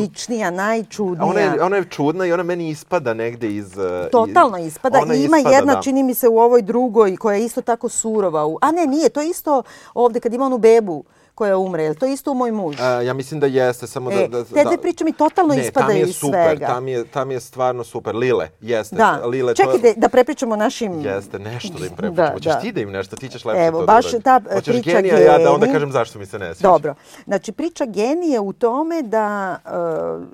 [0.52, 1.26] najčudnija.
[1.26, 3.78] ona je, ona je čudna i ona meni ispada negde iz...
[3.78, 5.00] uh, Totalno ispada.
[5.00, 5.82] ona I ima ispada, jedna, da.
[5.82, 8.46] čini mi se, u ovoj drugoj koja je isto tako surova.
[8.46, 8.58] U...
[8.62, 9.10] A ne, nije.
[9.10, 11.04] To je isto ovde kad ima onu bebu
[11.36, 11.84] koja umre.
[11.84, 12.76] Jel to je isto u moj muž?
[12.82, 14.38] A, ja mislim da jeste, samo E, da...
[14.38, 16.68] da te dve priče mi totalno ne, ispadaju tam je iz super, svega.
[16.68, 18.16] Tam je, tam je stvarno super.
[18.16, 18.96] Lile, jeste.
[18.96, 19.22] Da.
[19.26, 19.80] Lile, Čekaj to...
[19.82, 21.02] da, da prepričamo našim...
[21.06, 22.28] Jeste, nešto da im prepočemo.
[22.28, 22.60] Da, Hoćeš da.
[22.60, 24.92] ti da im nešto, ti ćeš lepše Evo, to baš da ta, e, Hoćeš priča
[25.02, 25.74] genija, ja da onda Geni.
[25.74, 26.68] kažem zašto mi se ne sviđa.
[26.68, 26.96] Dobro.
[27.26, 29.70] Znači, priča genije u tome da, e,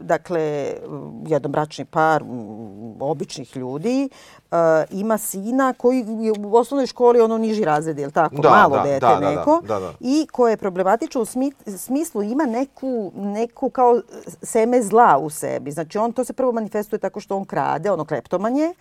[0.02, 0.74] dakle,
[1.28, 2.28] jedan bračni par m,
[3.00, 4.10] običnih ljudi
[4.52, 4.56] e,
[4.92, 8.36] ima sina koji je u osnovnoj školi ono niži razred, je li tako?
[8.36, 9.62] Da, Malo da, dete da, da, da, neko.
[9.62, 9.94] da, da.
[10.00, 14.02] I koje je problematično u smi- smislu ima neku, neku kao
[14.42, 15.72] seme zla u sebi.
[15.72, 18.74] Znači, on to se prvo manifestuje tako što on krade, ono kleptoman je.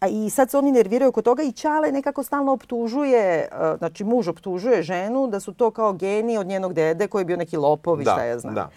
[0.00, 4.04] A i sad se oni nerviraju kod toga i Čale nekako stalno optužuje, e, znači
[4.04, 7.56] muž optužuje ženu da su to kao geni od njenog dede koji je bio neki
[7.56, 8.54] lopov i Da, šta ja znam.
[8.54, 8.68] da.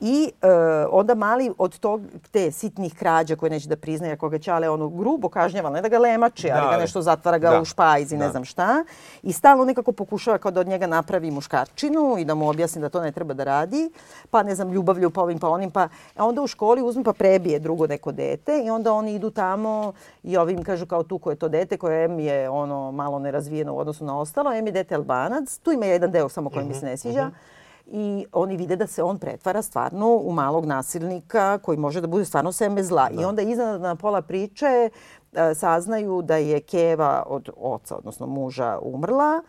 [0.00, 0.48] I e,
[0.90, 5.28] onda mali od tog, te sitnih krađa koje neće da priznaje, koga Čale ono grubo
[5.28, 6.80] kažnjava, ne da ga lemači, ali Da, ga da.
[6.82, 7.60] nešto zatvara ga Da.
[7.60, 8.30] u špajz i ne Da.
[8.30, 8.84] znam šta.
[9.22, 12.88] I stalno nekako pokušava kao da od njega napravi muškarčinu i da mu objasni da
[12.88, 13.90] to ne treba da radi.
[14.30, 15.70] Pa ne znam, ljubavlju pa ovim pa onim.
[15.70, 19.30] Pa, a onda u školi uzme pa prebije drugo neko dete i onda oni idu
[19.30, 22.92] tamo i ovi im kažu kao tu ko je to dete koje em je ono
[22.92, 25.58] malo nerazvijeno u odnosu na ostalo, em je dete albanac.
[25.58, 27.30] Tu ima jedan deo samo koji mi se ne sviđa.
[27.92, 32.24] I oni vide da se on pretvara stvarno u malog nasilnika koji može da bude
[32.24, 33.10] stvarno seme zla.
[33.10, 34.90] I onda iznad na pola priče
[35.32, 39.42] e, saznaju da je Keva od oca, odnosno muža, umrla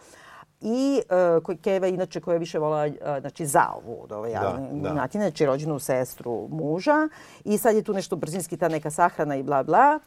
[0.62, 1.02] i
[1.38, 4.90] uh, koji Keva inače koja je više vola uh, znači Zaovu od ove javne da.
[4.90, 7.10] Junatine, znači rođenu sestru muža
[7.44, 10.00] i sad je tu nešto brzinski ta neka sahrana i bla bla.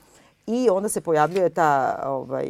[0.47, 2.47] I onda se pojavljuje ta ovaj,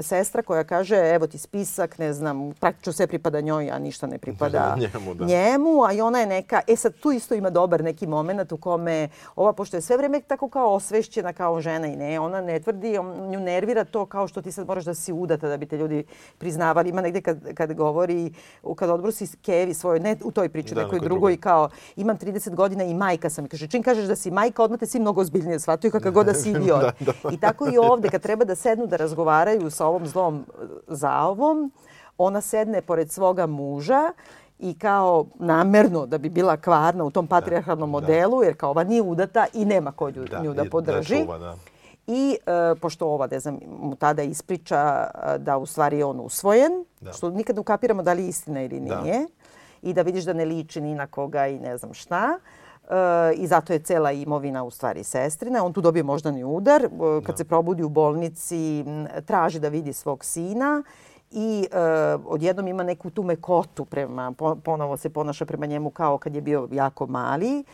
[0.00, 4.18] sestra koja kaže evo ti spisak, ne znam, praktično sve pripada njoj, a ništa ne
[4.18, 5.24] pripada Njemu, da.
[5.24, 8.56] njemu, a i ona je neka, e sad tu isto ima dobar neki moment u
[8.56, 12.60] kome ova, pošto je sve vreme tako kao osvešćena kao žena i ne, ona ne
[12.60, 15.66] tvrdi, on, nju nervira to kao što ti sad moraš da si udata da bi
[15.66, 16.04] te ljudi
[16.38, 16.88] priznavali.
[16.90, 18.32] Ima negde kad, kad govori,
[18.76, 21.36] kad odbrusi Kevi svoj, ne u toj priči, Da, nekoj drugoj, drugoj.
[21.40, 23.44] kao imam 30 godina i majka sam.
[23.44, 26.26] I kaže, čim kažeš da si majka, odmah te svi mnogo ozbiljnije shvataju kakav god
[26.26, 26.80] da si idiot.
[26.80, 27.25] Da, da.
[27.32, 31.72] I tako i ovde, kad treba da sednu da razgovaraju sa ovom zlom e, zaovom,
[32.18, 34.12] ona sedne pored svoga muža
[34.58, 39.02] i kao namerno da bi bila kvarna u tom patrijarhalnom modelu, jer kao ova nije
[39.02, 41.22] udata i nema ko nju da, nju da i podrži.
[41.22, 41.56] čuva, da.
[42.06, 44.76] I e, pošto ova, ne znam, mu tada ispriča
[45.34, 47.12] e, da u stvari je on usvojen, Da.
[47.12, 49.00] što nikad ne ukapiramo da li je istina ili Da.
[49.00, 49.26] nije,
[49.82, 52.38] i da vidiš da ne liči ni na koga i ne znam šta.
[52.38, 52.65] E,
[53.36, 55.64] I zato je cela imovina u stvari sestrina.
[55.64, 56.84] On tu dobije moždani udar.
[56.84, 56.88] E,
[57.26, 58.84] Kad se probudi u bolnici,
[59.24, 60.82] traži da vidi svog sina
[61.30, 61.78] i e,
[62.26, 66.40] odjednom ima neku tu mekotu prema, po, ponovo se ponaša prema njemu kao kad je
[66.40, 67.64] bio jako mali.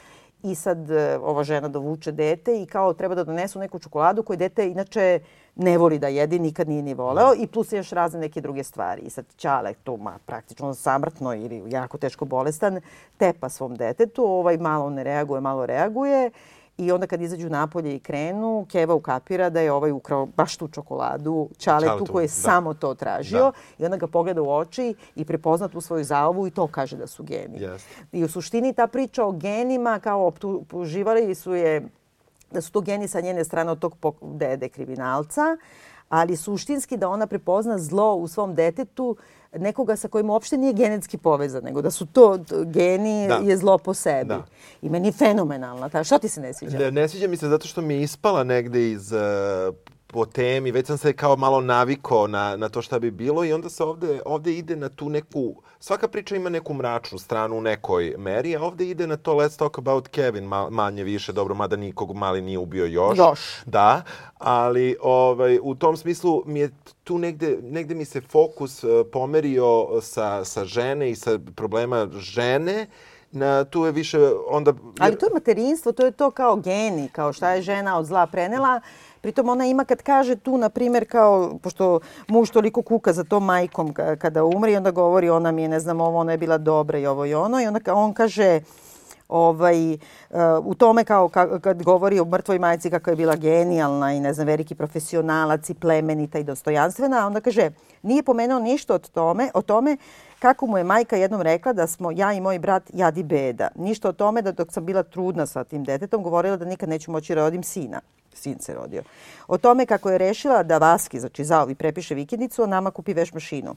[0.42, 4.36] I sad e, ova žena dovuče dete i kao treba da donesu neku čokoladu koju
[4.36, 5.20] dete inače
[5.56, 9.02] ne voli da jede, nikad nije ni voleo i plus još razne neke druge stvari.
[9.02, 12.80] I sad Ćale tu ma, praktično samrtno ili jako teško bolestan
[13.16, 16.30] tepa svom detetu, ovaj malo ne reaguje, malo reaguje
[16.78, 20.68] i onda kad izađu napolje i krenu, Keva ukapira da je ovaj ukrao baš tu
[20.68, 22.32] čokoladu Ćaletu Ćaletu, koji je da.
[22.32, 23.52] samo to tražio Da.
[23.78, 27.06] i onda ga pogleda u oči i prepozna tu svoju zaovu i to kaže da
[27.06, 27.60] su geni.
[27.60, 27.88] Jeste.
[28.12, 31.88] I u suštini ta priča o genima kao optuživali su je
[32.50, 35.56] da su to geni sa njene strane od tog dede kriminalca,
[36.08, 39.16] ali suštinski da ona prepozna zlo u svom detetu
[39.54, 43.34] nekoga sa kojim uopšte nije genetski povezan, nego da su to geni Da.
[43.34, 44.28] je zlo po sebi.
[44.28, 44.44] Da.
[44.82, 45.88] I meni je fenomenalna.
[45.88, 46.78] Ta, šta ti se ne sviđa?
[46.78, 49.18] Ne, ne sviđa mi se zato što mi je ispala negde iz uh,
[50.12, 53.52] po temi, već sam se kao malo naviko na, na to šta bi bilo i
[53.52, 57.60] onda se ovde, ovde ide na tu neku, svaka priča ima neku mračnu stranu u
[57.60, 61.54] nekoj meri, a ovde ide na to let's talk about Kevin, ma, manje više, dobro,
[61.54, 63.18] mada nikog mali nije ubio još.
[63.18, 63.40] Još.
[63.66, 64.02] Da,
[64.38, 66.70] ali ovaj, u tom smislu mi je
[67.04, 72.86] tu negde, negde mi se fokus uh, pomerio sa, sa žene i sa problema žene,
[73.30, 74.72] na, tu je više onda...
[74.98, 78.26] Ali to je materinstvo, to je to kao geni, kao šta je žena od zla
[78.26, 78.80] prenela.
[79.22, 83.40] Pritom ona ima kad kaže tu, na primjer, kao, pošto muž toliko kuka za to
[83.40, 86.98] majkom kada umri, onda govori ona mi je, ne znam, ovo, ona je bila dobra
[86.98, 87.62] i ovo i ono.
[87.62, 88.60] I onda on kaže,
[89.28, 89.96] ovaj, uh,
[90.64, 91.28] u tome kao
[91.60, 95.74] kad govori o mrtvoj majci kako je bila genijalna i ne znam, veliki profesionalac i
[95.74, 97.70] plemenita i dostojanstvena, onda kaže,
[98.02, 99.96] nije pomenuo ništa od tome, o tome
[100.38, 103.68] kako mu je majka jednom rekla da smo ja i moj brat jadi beda.
[103.74, 107.10] Ništa o tome da dok sam bila trudna sa tim detetom govorila da nikad neću
[107.10, 108.00] moći da rodim sina.
[108.34, 109.02] Sin se rodio.
[109.48, 113.32] O tome kako je rešila da Vaski, znači Zaovi, prepiše vikendicu, a nama kupi veš
[113.32, 113.74] mašinu.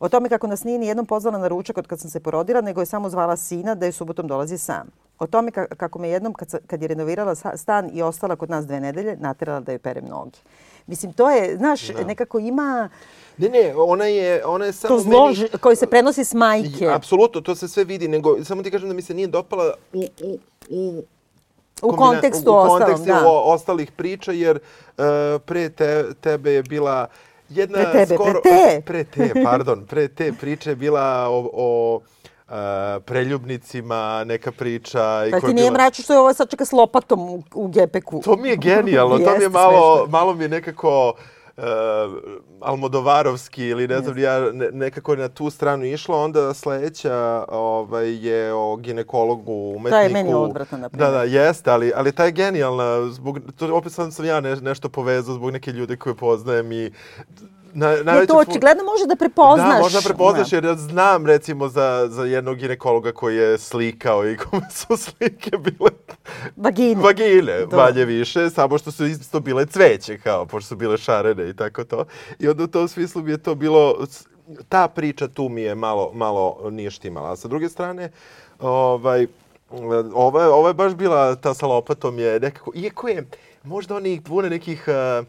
[0.00, 2.60] O tome kako nas nije ni jednom pozvala na ručak od kad sam se porodila,
[2.60, 4.90] nego je samo zvala sina da je subotom dolazi sam.
[5.18, 8.80] O tome kako me jednom kad, kad je renovirala stan i ostala kod nas dve
[8.80, 10.38] nedelje, naterala da je pere noge.
[10.86, 12.04] Mislim, to je, znaš, da.
[12.04, 12.88] nekako ima...
[13.38, 15.48] Ne, ne, ona je, ona je samo to zlo meni...
[15.60, 16.88] koji se prenosi s majke.
[16.88, 20.04] Apsolutno, to se sve vidi, nego samo ti kažem da mi se nije dopala u,
[20.24, 20.38] u,
[20.70, 21.02] u
[21.82, 23.28] u kontekstu, u, kontekstu ostalom, da.
[23.28, 25.04] ostalih priča, jer uh,
[25.44, 27.06] pre te, tebe je bila
[27.48, 28.40] jedna pre tebe, skoro...
[28.42, 28.82] Pre te.
[28.86, 29.86] Pre te, pardon.
[29.86, 32.00] Pre te priče je bila o, o
[32.48, 32.54] Uh,
[33.04, 35.26] preljubnicima, neka priča.
[35.26, 35.72] I pa ti nije bila...
[35.72, 38.20] mračno što je ovo sad čeka s lopatom u, u gepeku.
[38.24, 39.18] To mi je genijalno.
[39.18, 41.18] to mi je malo, malo mi je nekako uh,
[42.60, 44.20] Almodovarovski ili ne znam da.
[44.20, 46.24] ja ne, nekako na tu stranu išlo.
[46.24, 49.90] Onda sledeća ovaj, je o ginekologu, umetniku.
[49.90, 51.10] Ta je meni odvratna, na primjer.
[51.10, 53.10] Da, da, jeste, ali, ali ta je genijalna.
[53.10, 56.90] Zbog, to, opet sam, sam ja ne, nešto povezao zbog neke ljude koje poznajem i
[57.74, 59.76] na, je to očigledno može da prepoznaš.
[59.76, 64.36] Da, možda prepoznaš jer ja znam recimo za, za jednog ginekologa koji je slikao i
[64.36, 65.90] kome su slike bile...
[66.56, 67.02] Vagine.
[67.02, 67.76] Vagine, to.
[67.76, 71.84] manje više, samo što su isto bile cveće kao, pošto su bile šarene i tako
[71.84, 72.04] to.
[72.38, 73.94] I onda u tom smislu mi je to bilo...
[74.68, 77.32] Ta priča tu mi je malo, malo nije štimala.
[77.32, 78.10] A sa druge strane,
[78.60, 79.26] ovaj,
[80.14, 83.26] ovo je, ovo je baš bila, ta sa lopatom je nekako, iako je
[83.62, 84.88] možda oni pune nekih...
[85.20, 85.26] Uh,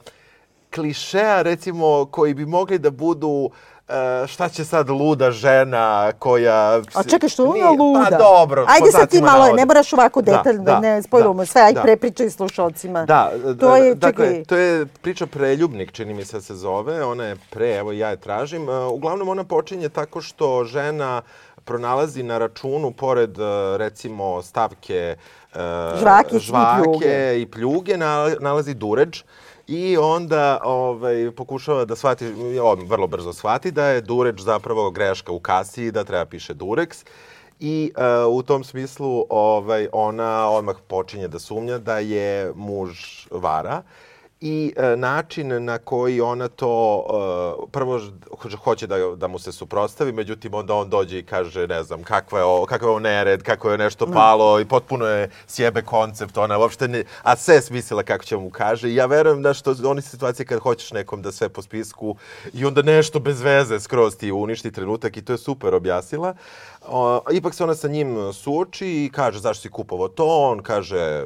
[0.76, 3.50] klišeja, recimo, koji bi mogli da budu
[3.90, 6.82] Uh, šta će sad luda žena koja...
[6.94, 8.08] A čekaj, što je luda?
[8.10, 8.66] Pa dobro.
[8.68, 11.76] Ajde sad ti malo, ne moraš ovako da, detaljno, da, ne spojlujemo da, sve, ajde
[11.76, 11.82] da.
[11.82, 13.06] prepričaj slušalcima.
[13.06, 14.44] Da, to je, dakle, čekaj.
[14.44, 18.18] to je priča Preljubnik, čini mi se se zove, ona je pre, evo ja je
[18.18, 18.70] tražim.
[18.70, 21.22] Uh, uglavnom ona počinje tako što žena
[21.66, 23.38] pronalazi na računu, pored
[23.78, 25.16] recimo stavke
[26.00, 27.98] žvake, žvake i pljuge, i pljuge
[28.40, 29.24] nalazi duređ
[29.70, 32.26] I onda ovaj, pokušava da shvati,
[32.64, 37.06] on vrlo brzo shvati da je Dureč zapravo greška u kasi da treba piše Durex.
[37.60, 43.00] I uh, u tom smislu ovaj, ona odmah počinje da sumnja da je muž
[43.32, 43.82] vara
[44.42, 47.04] i e, način na koji ona to
[47.66, 48.00] e, prvo
[48.64, 52.40] hoće da, da mu se suprostavi, međutim onda on dođe i kaže, ne znam, kakva
[52.40, 54.14] je ovo, kakav je ovo nered, kako je nešto da.
[54.14, 58.50] palo i potpuno je sjebe koncept, ona uopšte ne, a sve smislila kako će mu
[58.50, 58.90] kaže.
[58.90, 62.16] I ja verujem da što oni situacije kad hoćeš nekom da sve po spisku
[62.54, 66.34] i onda nešto bez veze skroz ti uništi trenutak i to je super objasnila.
[66.92, 71.26] O, ipak se ona sa njim suoči i kaže zašto si kupovao to, on kaže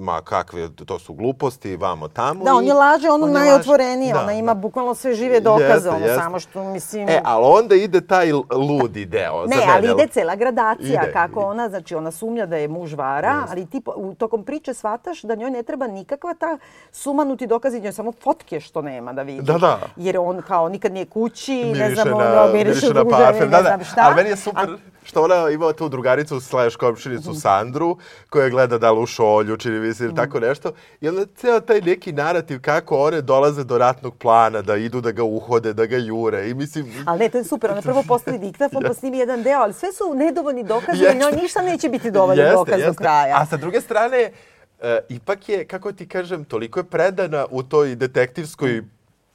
[0.00, 2.44] ma kakve, to su gluposti, vamo tamo.
[2.44, 4.60] Da, on je laže ono on najotvorenije, da, ona ima da.
[4.60, 6.16] bukvalno sve žive dokaze, jeste, ono jeste.
[6.16, 7.08] samo što mislim...
[7.08, 9.46] E, ali onda ide taj ludi deo.
[9.46, 11.12] ne, za mene, ali ide cela gradacija, ide.
[11.12, 13.50] kako ona, znači ona sumnja da je muž vara, yes.
[13.50, 16.58] ali ti u tokom priče shvataš da njoj ne treba nikakva ta
[16.92, 19.42] sumanuti dokazi, njoj samo fotke što nema da vidi.
[19.42, 19.78] Da, da.
[19.96, 23.50] Jer on kao nikad nije kući, miriše ne znam, na, ono, miriše, miriše na parfem,
[23.50, 23.84] da, da.
[23.84, 24.00] šta.
[24.04, 27.96] Ali meni je super, a, što ona ima tu drugaricu slash komšinicu Sandru,
[28.30, 30.72] koja gleda da li u šolju, čini mi se, ili tako nešto.
[31.00, 35.10] I onda ceo taj neki narativ kako one dolaze do ratnog plana, da idu da
[35.10, 36.50] ga uhode, da ga jure.
[36.50, 36.92] I mislim...
[37.06, 37.70] Ali ne, to je super.
[37.70, 41.32] Ona prvo postavi diktafon, pa snimi jedan deo, ali sve su nedovoljni dokazi i njoj
[41.42, 42.90] ništa neće biti dovoljno jeste, dokaz jeste.
[42.90, 43.36] do kraja.
[43.40, 44.32] A sa druge strane,
[44.80, 48.82] e, ipak je, kako ti kažem, toliko je predana u toj detektivskoj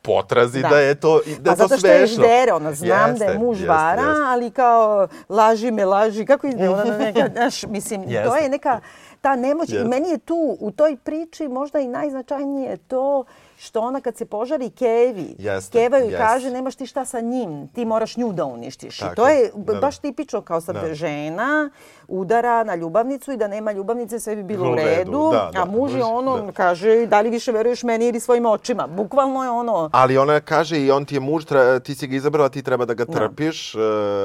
[0.05, 3.31] potrazi da, da je to da A zato što je ždere, ona znam jeste, da
[3.31, 4.23] je muž jeste, vara, jeste.
[4.25, 8.29] ali kao laži me, laži, kako ide ona na neka, znaš, mislim, jeste.
[8.29, 8.79] to je neka
[9.21, 9.69] ta nemoć.
[9.69, 9.85] Jeste.
[9.85, 13.23] I meni je tu, u toj priči, možda i najznačajnije to
[13.57, 16.17] što ona kad se požari Kevi, Jeste, Keva joj jeste.
[16.19, 18.97] kaže nemaš ti šta sa njim, ti moraš nju da uništiš.
[18.97, 19.79] I Tako to je, da, da.
[19.79, 20.93] baš tipično kao sad Da.
[20.93, 21.69] žena
[22.07, 25.65] udara na ljubavnicu i da nema ljubavnice sve bi bilo U redu, da, da, a
[25.65, 26.51] muž je ono, da.
[26.51, 28.87] kaže da li više veruješ meni ili svojim očima.
[28.87, 31.45] Bukvalno je ono, Ali ona kaže i on ti je muž,
[31.83, 33.79] ti si ga izabrala, ti treba da ga trpiš, e,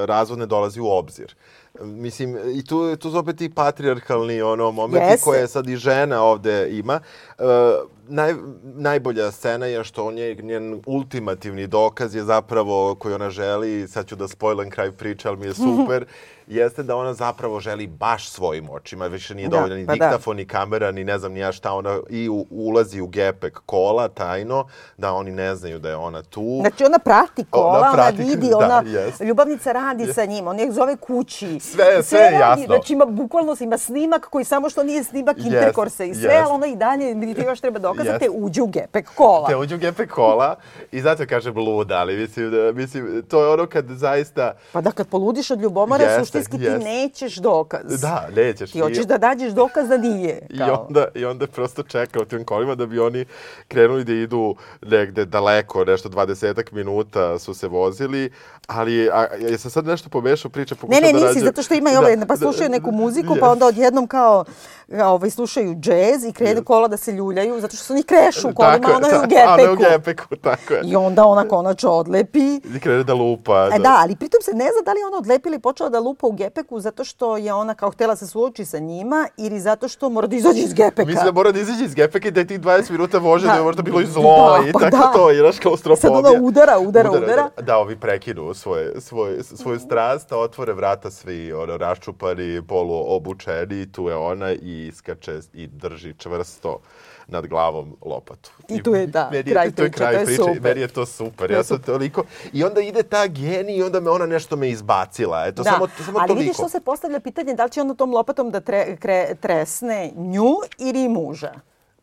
[0.07, 1.35] razvod ne dolazi u obzir.
[1.81, 5.25] Mislim, i tu, tu su opet i patrijarhalni ono, momenti Jeste.
[5.25, 7.01] koje sad i žena ovde ima.
[7.39, 7.43] E,
[8.11, 13.89] naj, najbolja scena je što on je, njen ultimativni dokaz je zapravo koji ona želi,
[13.89, 16.05] sad ću da spojlam kraj priče, ali mi je super,
[16.51, 20.05] jeste da ona zapravo želi baš svojim očima, više nije Da, dovoljno ni pa da.
[20.05, 23.61] diktafon, ni kamera, ni ne znam ni ja šta, ona i u, ulazi u gepek
[23.67, 26.59] kola tajno, da oni ne znaju da je ona tu.
[26.61, 29.21] Znači ona prati kola, Ona ona, prati- vidi, da, ona, jest.
[29.21, 31.61] ljubavnica radi sa njim, on je zove kući.
[31.61, 32.67] Sve- sve je radi, jasno.
[32.69, 36.37] Znači ima, bukvalno ima snimak koji samo što nije snimak Jest, interkorsa i sve, jest.
[36.41, 38.21] ali ona i dalje, mi ti još treba dokazati, Jest.
[38.21, 39.49] te uđe u gepek kola.
[39.49, 40.57] Te uđu u gepek kola
[40.93, 44.91] i zato kažem luda, ali mislim, da, mislim, to je ono kad zaista, Pa da
[44.91, 46.79] kad poludiš od ljubomore, Jeste, suštinski ti jeste.
[46.81, 48.01] nećeš dokaz.
[48.01, 48.71] da, nećeš.
[48.71, 50.47] Ti I- hoćeš da dađeš dokaz da nije.
[50.51, 50.85] I kao.
[50.85, 53.25] onda, I onda prosto čeka u tim kolima da bi oni
[53.69, 56.31] krenuli da idu negde daleko, nešto 20
[56.73, 58.31] minuta su se vozili,
[58.67, 61.63] ali a, ja sam sad nešto pomešao priče, Ne, pokušao ne, da nisi, nađem- zato
[61.63, 64.45] što ima i ove, pa slušaju neku muziku, pa onda odjednom kao
[64.93, 68.55] ovaj, slušaju džez i krenu kola da se ljuljaju, zato što su oni krešu u
[68.55, 69.91] kolima, Tako je, ono je u ta- a, ono je u gepeku.
[69.91, 70.81] gepeku, tako je.
[70.85, 72.39] I onda ona konačno odlepi.
[72.67, 73.69] I krene da lupa.
[73.69, 76.27] E da, ali pritom se ne zna da li ona odlepila i počela da lupa
[76.27, 79.01] u gepeku zato što je ona kao htela se suoči sa njima
[79.37, 81.05] ili zato što mora da izađe iz gepeka.
[81.05, 83.53] Mislim da mora da izađe iz gepeka i da je tih 20 minuta vože, da,
[83.53, 83.59] Da.
[83.59, 84.23] je možda bilo i zlo
[84.59, 85.13] Da, i pa tako da.
[85.13, 86.23] to, i znaš, klaustrofobija.
[86.23, 87.49] Sad ona udara, udara, udara.
[87.59, 94.17] Da, ovi prekinu svoje, svoje, svoju strast, otvore vrata svi ono, raščupani, poluobučeni, tu je
[94.17, 96.79] ona i iskače i drži čvrsto
[97.27, 98.51] nad glavom lopatu.
[98.69, 100.63] I tu je, da, meni, kraj to je priče, kraj to je priče super.
[100.63, 101.47] meni je to super.
[101.49, 101.93] To je ja sam super.
[101.95, 102.25] toliko...
[102.53, 105.47] I onda ide ta genij i onda me ona nešto me izbacila.
[105.47, 106.41] Eto, Da, samo, samo ali toliko.
[106.41, 110.13] vidiš što se postavlja pitanje da li će onda tom lopatom da tre, kre, tresne
[110.17, 111.53] nju ili muža.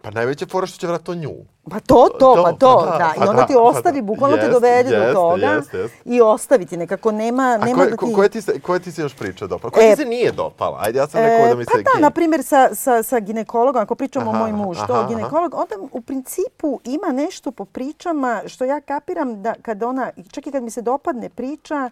[0.01, 1.33] Pa najveća fora što će vratno nju.
[1.71, 3.13] Pa to, to, To, pa to, pa da, da.
[3.17, 4.05] pa I onda da, ti pa ostavi, da.
[4.05, 5.97] bukvalno te dovede do toga jeste, jeste.
[6.05, 8.13] i ostaviti nekako nema, A nema koje, da ti...
[8.15, 9.71] koje, ti se, koje ti se još priča dopala?
[9.71, 10.77] Koja E, ti se nije dopala?
[10.81, 11.71] Ajde, ja sam rekao da mi se...
[11.73, 14.93] pa da, na primjer sa, sa, sa ginekologom, ako pričamo Aha, o moj muž, to
[14.93, 20.11] aha, ginekolog, onda u principu ima nešto po pričama što ja kapiram da kad ona,
[20.31, 21.89] čak i kad mi se dopadne priča,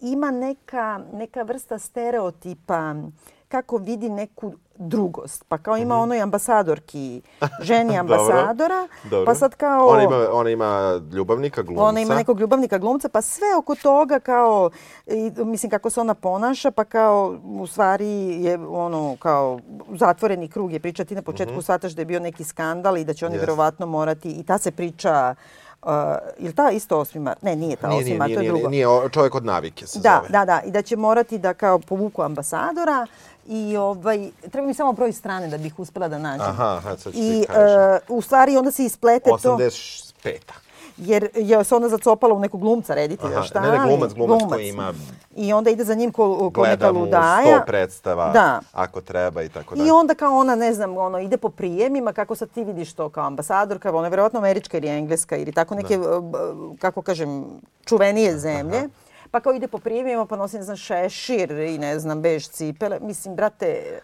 [0.00, 2.94] ima neka, neka vrsta stereotipa
[3.48, 5.44] kako vidi neku drugost.
[5.44, 7.22] Pa kao ima onoj ambasadorki,
[7.60, 7.96] ženi Mhm.
[8.08, 9.24] Dobro, ambasadora, dobro.
[9.26, 9.86] pa sad kao...
[9.86, 11.82] Ona ima, ona ima ljubavnika, glumca.
[11.82, 14.70] Ona ima nekog ljubavnika glumca, pa sve oko toga kao,
[15.06, 19.60] i, mislim kako se ona ponaša, pa kao u stvari je ono kao
[19.90, 21.04] zatvoreni krug je priča.
[21.04, 23.42] Ti na početku mm shvataš da je bio neki skandal i da će oni Jest.
[23.42, 25.34] verovatno morati, i ta se priča,
[25.82, 25.88] uh,
[26.38, 27.18] ili ta isto 8.
[27.18, 27.42] mart?
[27.42, 28.04] Ne, nije ta Nije, 8.
[28.04, 28.70] nije, mart, nije, to je nije, drugo.
[28.70, 30.28] nije, o- čovjek od navike se Da, zove.
[30.30, 30.60] da, da.
[30.60, 33.06] I da će morati da kao povuku ambasadora
[33.48, 36.46] i ovaj, treba mi samo broj strane da bih uspela da nađem.
[36.46, 37.80] Aha, aha, sad ću ti I kažem.
[37.80, 40.32] e, u stvari onda se isplete to 85.
[40.98, 43.88] jer je se ona zacopala u nekog glumca, reditelja, Aha, šta ne, ne, li?
[43.88, 44.94] glumac, glumac koji ima-
[45.36, 47.46] I onda ide za njim ko, ko neka Gleda mu ludaja.
[47.56, 48.60] 100 predstava, Da.
[48.72, 49.88] ako treba i tako dalje.
[49.88, 53.08] I onda kao ona, ne znam, ono, ide po prijemima, kako sad ti vidiš to
[53.08, 56.04] kao ambasadorka, ona je verovatno američka ili engleska ili tako neke, b-
[56.78, 57.44] kako kažem,
[57.84, 58.88] čuvenije zemlje.
[59.30, 62.98] Pa kao ide po prijemima, pa nosi, ne znam, šešir i ne znam, bež cipele.
[63.00, 64.00] Mislim, brate,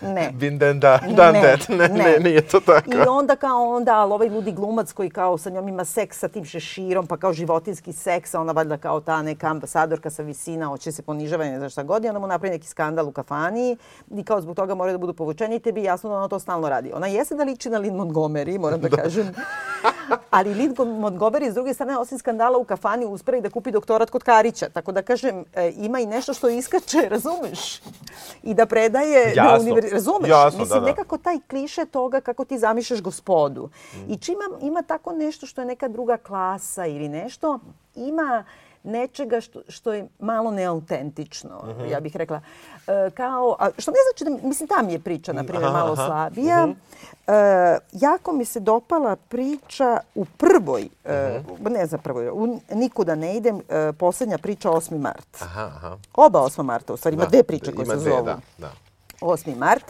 [0.00, 0.30] ne.
[0.34, 1.68] Vinden da, dan Ne, det.
[1.68, 2.18] Ne, ne, ne.
[2.18, 2.90] nije to tako.
[2.90, 6.28] I onda kao onda, ali ovaj ludi glumac koji kao sa njom ima seks sa
[6.28, 10.66] tim šeširom, pa kao životinski seks, a ona valjda kao ta neka ambasadorka sa visina,
[10.66, 13.12] hoće se ponižava i ne znam šta god, i onda mu napravi neki skandal u
[13.12, 13.76] kafani
[14.10, 16.68] i kao zbog toga moraju da budu povučeni i tebi jasno da ona to stalno
[16.68, 16.92] radi.
[16.94, 19.34] Ona jeste da liči na Lynn Montgomery, moram da, kažem.
[20.30, 24.10] Ali Lynn Montgomery s druge strane, osim skandala u kafani, uspela i da kupi doktorat
[24.10, 24.57] kod Karića.
[24.72, 27.80] Tako da kažem, e, ima i nešto što iskače, razumeš?
[28.42, 29.60] I da predaje na Jasno.
[29.60, 29.92] univer...
[29.92, 30.30] Razumeš?
[30.30, 30.86] Jasno, Mislim, da, da.
[30.86, 33.68] nekako taj kliše toga kako ti zamišljaš gospodu.
[34.08, 37.58] I čim ima, ima tako nešto što je neka druga klasa ili nešto,
[37.94, 38.44] ima
[38.82, 42.40] nečega što, što je malo neautentično, ja bih rekla.
[42.86, 46.68] E, kao, a što ne znači da, mislim, tam je priča, na primjer, malo slabija.
[47.26, 53.36] E, jako mi se dopala priča u prvoj, e, ne znam prvoj, u Nikuda ne
[53.36, 54.98] idem, e, posljednja priča 8.
[54.98, 55.42] mart.
[55.42, 55.96] Aha, aha.
[56.14, 56.62] Oba 8.
[56.62, 58.24] marta, u stvari, ima Da, dve priče koje ima se dve, zovu.
[58.24, 58.70] Da, da.
[59.20, 59.56] 8.
[59.56, 59.84] mart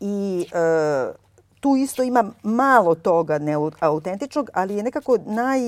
[0.00, 1.12] i e,
[1.60, 5.60] tu isto ima malo toga neautentičnog, ali je nekako naj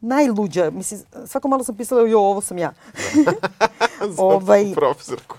[0.00, 0.70] najluđa.
[0.70, 2.72] Mislim, svako malo sam pisala, jo, ovo sam ja.
[4.18, 5.36] ovaj, Profesorku.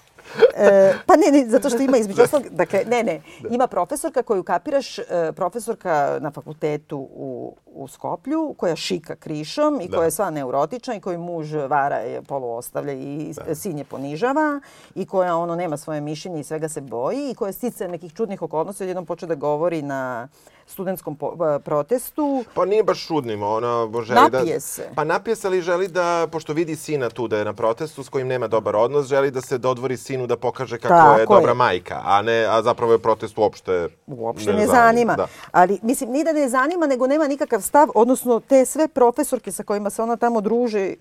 [0.57, 4.43] E, pa ne, ne, zato što ima između ostalog, dakle, ne, ne, ima profesorka koju
[4.43, 5.03] kapiraš, e,
[5.35, 9.97] profesorka na fakultetu u, u Skoplju, koja šika krišom i Da.
[9.97, 13.55] koja je sva neurotična i koju muž vara je polu ostavlja i Da.
[13.55, 14.61] sin je ponižava
[14.95, 18.41] i koja ono nema svoje mišljenje i svega se boji i koja stice nekih čudnih
[18.41, 20.27] okolnosti odjednom počne da govori na
[20.69, 21.17] studentskom
[21.55, 22.43] e, protestu.
[22.53, 24.37] Pa nije baš čudnimo, ona želi da...
[24.37, 24.89] Napije se.
[24.95, 28.09] Pa napije se, ali želi da, pošto vidi sina tu da je na protestu s
[28.09, 31.51] kojim nema dobar odnos, želi da se dodvori sinu da pokaže kako Tako je dobra
[31.51, 31.55] je.
[31.55, 35.15] majka, a ne, a zapravo je protest uopšte Uopšte ne zanima.
[35.15, 35.27] Da.
[35.51, 39.63] Ali, mislim, ni da ne zanima, nego nema nikakav stav, odnosno te sve profesorke sa
[39.63, 40.95] kojima se ona tamo druži, e,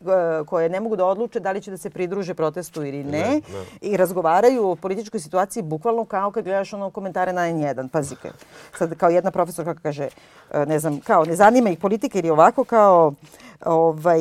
[0.46, 3.34] koje ne mogu da odluče da li će da se pridruže protestu ili ne, Ne,
[3.34, 3.64] ne.
[3.80, 7.88] i razgovaraju o političkoj situaciji bukvalno kao kad gledaš ono komentare na N1.
[7.88, 8.32] Pazi, kad,
[8.78, 9.30] sad kao jedna
[9.64, 10.08] profesorka kaže,
[10.50, 13.12] e, ne znam, kao ne zanima ih politika ili ovako kao,
[13.64, 14.20] ovaj,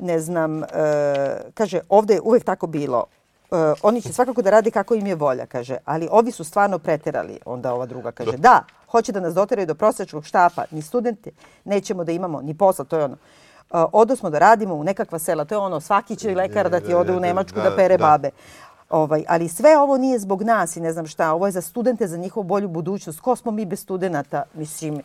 [0.00, 0.66] ne znam, e,
[1.54, 3.04] kaže, ovde je uvek tako bilo.
[3.50, 6.78] E, oni će svakako da rade kako im je volja, kaže, ali ovi su stvarno
[6.78, 7.38] preterali.
[7.44, 11.30] Onda ova druga kaže, da, hoće da nas doteraju do prosječnog štapa, ni studente
[11.64, 13.16] nećemo da imamo, ni posla, to je ono.
[13.72, 16.80] Uh, odo smo da radimo u nekakva sela, to je ono, svaki će lekar da
[16.80, 18.04] ti ode u Nemačku da, Da, pere da.
[18.04, 18.30] babe.
[18.92, 22.06] Ovaj, ali sve ovo nije zbog nas i ne znam šta, ovo je za studente,
[22.06, 23.20] za njihovu bolju budućnost.
[23.20, 24.42] Ko smo mi bez studenta?
[24.54, 25.02] Mislim,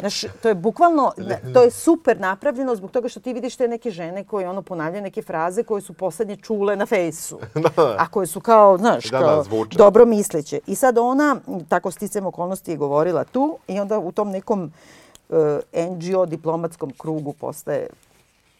[0.00, 1.12] Znaš, to je bukvalno,
[1.54, 5.02] to je super napravljeno zbog toga što ti vidiš te neke žene koje ono ponavljaju
[5.02, 7.38] neke fraze koje su poslednje čule na fejsu.
[7.98, 9.78] A koje su kao, znaš, Da, da, kao zvuče.
[9.78, 10.60] dobro misleće.
[10.66, 11.36] I sad ona,
[11.68, 14.72] tako sticam okolnosti, je govorila tu i onda u tom nekom
[15.28, 15.36] uh,
[15.90, 17.86] NGO diplomatskom krugu postaje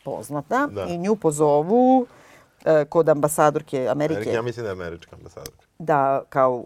[0.04, 0.84] poznata Da.
[0.84, 2.27] i nju pozovu e,
[2.84, 5.64] kod ambasadorke Amerike ja mislim da je američka ambasadorka.
[5.78, 6.64] da kao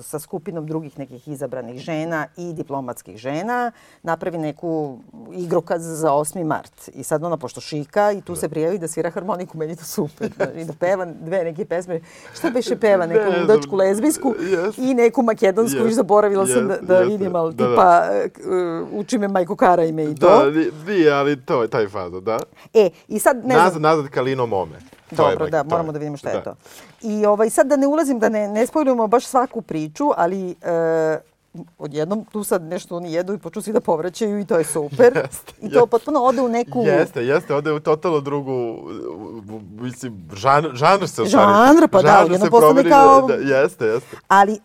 [0.00, 3.72] sa skupinom drugih nekih izabranih žena i diplomatskih žena
[4.02, 4.98] napravi neku
[5.32, 6.44] igrokaz za 8.
[6.44, 6.90] mart.
[6.90, 10.30] I sad ona, pošto šika, i tu se prijavi da svira harmoniku, meni to super.
[10.54, 12.00] I da peva dve neke pesme.
[12.34, 13.06] Šta beše peva?
[13.06, 14.78] Neku Ne ludačku lezbijsku Jest.
[14.78, 15.76] i neku makedonsku.
[15.76, 15.86] Jest.
[15.86, 17.04] Viš zaboravila sam da, da jeste.
[17.08, 17.70] vidim, ali Da, da.
[17.70, 18.08] tipa
[18.82, 20.28] uh, uči me Majko Kara ime i to.
[20.28, 22.38] Da, ni- nije, ali to je taj faza, da.
[22.74, 23.64] E, i sad ne znam.
[23.64, 24.78] Nazad, nazad Kalino Mome.
[25.12, 26.54] Je Dobro, mek- da, moramo da vidimo šta je to.
[27.02, 31.18] I ovaj, sad da ne ulazim, da ne, ne spojlujemo baš svaku priču, ali e,
[31.78, 35.12] odjednom tu sad nešto oni jedu i počnu svi da povraćaju i to je super.
[35.24, 35.86] Jeste, I to jeste.
[35.86, 36.82] potpuno ode u neku...
[36.82, 38.76] Jeste, jeste, ode u totalno drugu,
[39.72, 43.34] mislim, žanr, žanr se u stvari- Žanr, pa da, žanr odjednom se postane kao- Da,
[43.34, 44.16] jeste, jeste.
[44.28, 44.58] Ali e,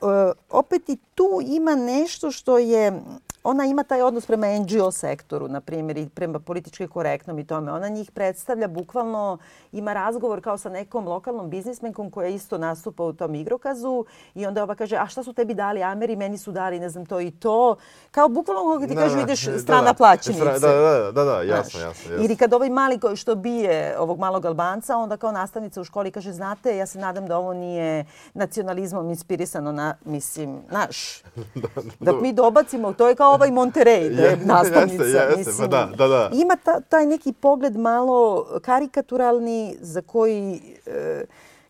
[0.49, 3.01] opet i tu ima nešto što je...
[3.45, 7.71] Ona ima taj odnos prema NGO sektoru, na primjer, i prema političkoj korektnom i tome.
[7.71, 9.37] Ona njih predstavlja bukvalno,
[9.71, 14.63] ima razgovor kao sa nekom lokalnom biznismenkom koja isto nastupa u tom igrokazu i onda
[14.63, 17.31] ova kaže, a šta su tebi dali Ameri, meni su dali, ne znam, to i
[17.31, 17.75] to.
[18.11, 19.93] Kao bukvalno kako ti Da, kažu, da, ideš da, strana da.
[19.93, 20.41] plaćenice.
[20.41, 21.79] Stra- Da, da, da, da, jasno, jasno,
[22.09, 22.15] jasno.
[22.15, 23.65] Ili kad ovaj mali koji što bije
[23.99, 27.53] ovog malog Albanca, onda kao nastavnica u školi kaže, znate, ja se nadam da ovo
[27.53, 31.23] nije nacionalizmom inspirisano na, mislim, naš.
[31.99, 35.03] Dok mi dobacimo, to je kao ovaj Monterey, da je Jeste, nastavnica.
[35.03, 35.57] jeste, mislim.
[35.57, 36.29] pa da, da, da.
[36.33, 40.61] Ima ta, taj neki pogled malo karikaturalni za koji...
[40.85, 41.25] E,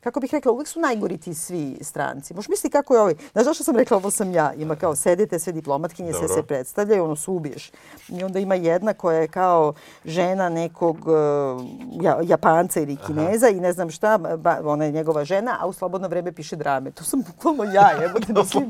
[0.06, 2.34] kako bih rekla, uvek su najgori ti svi stranci.
[2.34, 3.16] Možeš misliti kako je ovaj...
[3.32, 4.54] Znaš zašto sam rekla ovo sam ja?
[4.54, 6.36] Ima kao sedite sve diplomatkinje, sve Dobro.
[6.36, 7.72] se predstavljaju, ono su ubiješ.
[8.10, 9.74] I onda ima jedna koja je kao
[10.06, 11.66] žena nekog uh,
[12.02, 15.74] ja, Japanca ili Kineza i ne znam šta, ba, ona je njegova žena, a u
[15.74, 16.92] slobodno vreme piše drame.
[16.92, 18.70] To sam bukvalno ja, jebote, na svim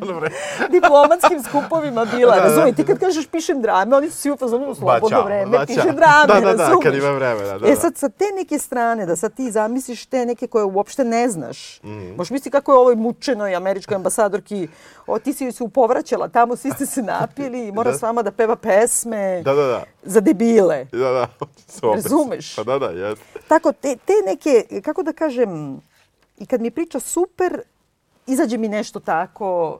[0.71, 2.35] diplomatskim skupovima bila.
[2.35, 2.47] Da, da.
[2.47, 5.57] Razumijete, ti kad kažeš pišem drame, oni su svi u fazonu u slobodno ćao, vreme,
[5.57, 7.75] ba, piše drame, Da, da, da, kad ima vremena, da, E da.
[7.75, 11.79] sad, sa te neke strane, da sad ti zamisliš te neke koje uopšte ne znaš.
[11.83, 12.09] Mhm.
[12.09, 14.67] Možeš misliti kako je ovoj mučenoj američkoj ambasadorki,
[15.07, 17.97] o, ti si joj se upovraćala, tamo svi ste se napili i mora Da.
[17.97, 19.83] s vama da peva pesme Da, da, da.
[20.03, 20.85] za debile.
[20.85, 21.27] Da, da.
[21.81, 22.55] opet- Razumeš?
[22.55, 23.39] Pa da, da, jeste.
[23.47, 25.81] Tako, te, te neke, kako da kažem,
[26.37, 27.61] i kad mi priča super,
[28.27, 29.79] izađe mi nešto tako,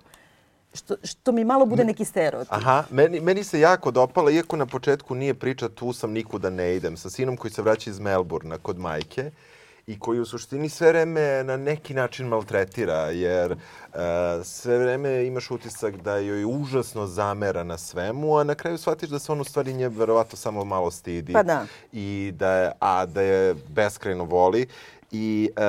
[0.74, 2.54] što, što mi malo bude neki stereotip.
[2.54, 6.76] Aha, meni, meni se jako dopala, iako na početku nije priča tu sam nikuda ne
[6.76, 9.32] idem, sa sinom koji se vraća iz Melburna kod majke
[9.88, 13.58] i koji u suštini sve vreme na neki način maltretira, jer e,
[14.44, 19.20] sve vreme imaš utisak da joj užasno zamera na svemu, a na kraju shvatiš da
[19.20, 21.34] se on u stvari nje verovatno samo malo stidi.
[21.34, 21.66] Pa da.
[21.92, 24.68] I da je, a da je beskrajno voli.
[25.12, 25.62] I e,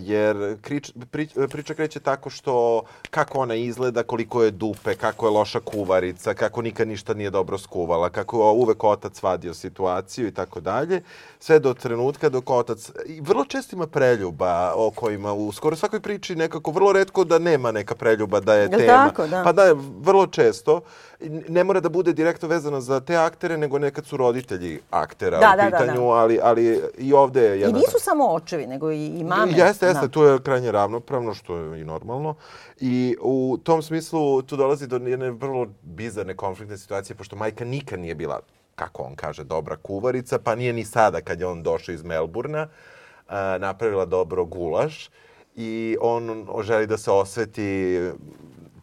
[0.00, 5.30] jer krič, prič, priča kreće tako što kako ona izgleda, koliko je dupe, kako je
[5.30, 10.34] loša kuvarica, kako nikad ništa nije dobro skuvala, kako je uvek otac vadio situaciju i
[10.34, 11.02] tako dalje.
[11.38, 12.90] Sve do trenutka dok otac...
[13.06, 17.38] I vrlo često ima preljuba o kojima u skoro svakoj priči nekako vrlo redko da
[17.38, 19.08] nema neka preljuba da je Jel tema.
[19.08, 19.42] tako, da?
[19.44, 20.80] Pa da, vrlo često.
[21.22, 25.38] I Ne mora da bude direktno vezano za te aktere, nego nekad su roditelji aktera
[25.38, 26.06] Da, u da, da, pitanju, da.
[26.06, 27.78] ali, ali i ovde je I jedna...
[27.78, 29.52] nisu samo očevi, nego i, i mame.
[29.56, 30.08] Jeste, jeste, Da.
[30.08, 32.34] tu je krajnje ravnopravno, što je i normalno.
[32.80, 38.00] I u tom smislu tu dolazi do jedne vrlo bizarne konfliktne situacije, pošto majka nikad
[38.00, 38.40] nije bila,
[38.74, 42.68] kako on kaže, dobra kuvarica, pa nije ni sada kad je on došao iz Melburna,
[43.28, 45.10] a, napravila dobro gulaš
[45.56, 47.98] i on želi da se osveti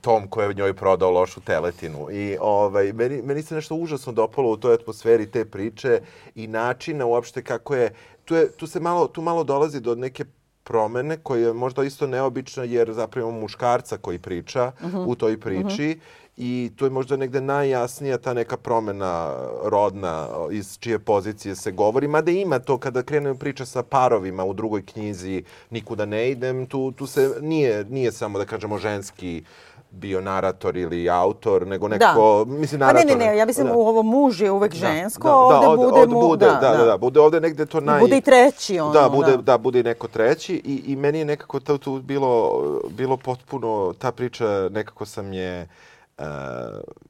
[0.01, 2.07] tom koji je njoj prodao lošu teletinu.
[2.11, 6.01] I ovaj, meni, meni se nešto užasno dopalo u toj atmosferi te priče
[6.35, 7.93] i načina uopšte kako je,
[8.25, 10.25] tu, je, tu se malo, tu malo dolazi do neke
[10.63, 14.71] promene koja je možda isto neobična jer zapravo imamo muškarca koji priča
[15.07, 15.99] u toj priči
[16.37, 19.33] i tu je možda negde najjasnija ta neka promena
[19.63, 24.53] rodna iz čije pozicije se govori, mada ima to kada krene priča sa parovima u
[24.53, 29.43] drugoj knjizi Nikuda ne idem, tu, tu se nije, nije samo da kažemo ženski
[29.91, 33.07] bio narator ili autor, nego nekako, mislim, Pa narator.
[33.07, 33.73] ne, ne, ne, ja mislim da.
[33.73, 36.85] u ovo muž je uvek Da, žensko, da, ovde, da, bude mu, bude, da, da,
[36.85, 37.99] da, bude ovde negde to naj...
[37.99, 38.93] bude i treći ono.
[38.93, 39.57] Da, bude, da.
[39.57, 44.11] bude i neko treći i, i meni je nekako to tu bilo, bilo potpuno, ta
[44.11, 45.67] priča nekako sam je,
[46.19, 46.25] uh,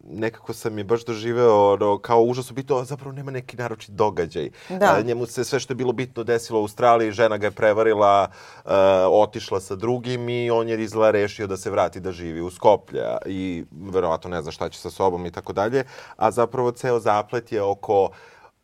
[0.04, 4.50] nekako sam je baš doživeo ono, kao užasno bitno, a zapravo nema neki naročit događaj.
[4.70, 4.98] Da.
[5.00, 8.28] Uh, njemu se sve što je bilo bitno desilo u Australiji, žena ga je prevarila,
[8.66, 8.72] uh,
[9.12, 13.18] otišla sa drugim i on je izgleda rešio da se vrati da živi u Skoplja
[13.26, 15.84] i verovatno ne zna šta će sa sobom i tako dalje,
[16.16, 18.10] a zapravo ceo zaplet je oko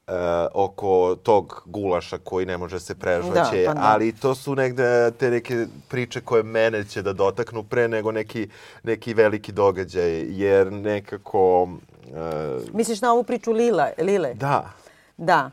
[0.07, 0.11] e,
[0.53, 3.81] oko tog gulaša koji ne može se prežvaće, Da, pa da.
[3.83, 8.47] ali to su negde te neke priče koje mene će da dotaknu pre nego neki,
[8.83, 11.69] neki veliki događaj, jer nekako...
[12.15, 14.33] E, Misliš na ovu priču Lila, Lile?
[14.33, 14.71] da,
[15.17, 15.49] Da.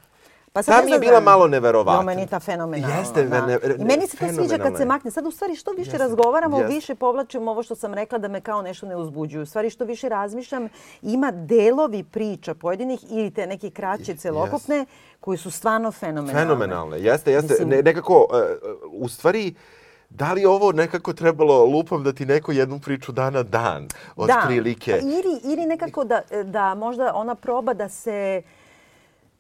[0.52, 1.94] Pa sad Ta mi je bila malo neverovatna.
[1.94, 2.96] Jo, meni je ta fenomenalna.
[2.96, 3.46] Jeste, da.
[3.46, 5.10] ne- I meni se to sviđa kad se makne.
[5.10, 6.74] Sad u stvari što više Jeste, razgovaramo, jeste.
[6.74, 9.42] više povlačim ovo što sam rekla da me kao nešto ne uzbuđuju.
[9.42, 10.68] U stvari što više razmišljam,
[11.02, 14.86] ima delovi priča pojedinih ili te neke kraće celokupne
[15.20, 16.40] koji su stvarno fenomenalne.
[16.42, 17.00] fenomenalne.
[17.00, 17.48] Jeste, jeste.
[17.50, 18.56] Mislim- Ne, nekako, e, e,
[18.92, 19.54] u stvari,
[20.10, 24.26] da li ovo nekako trebalo lupom da ti neko jednu priču da na dan, od
[24.26, 24.42] da.
[24.46, 24.92] prilike?
[24.92, 28.42] Pa Ili, ili nekako da, da možda ona proba da se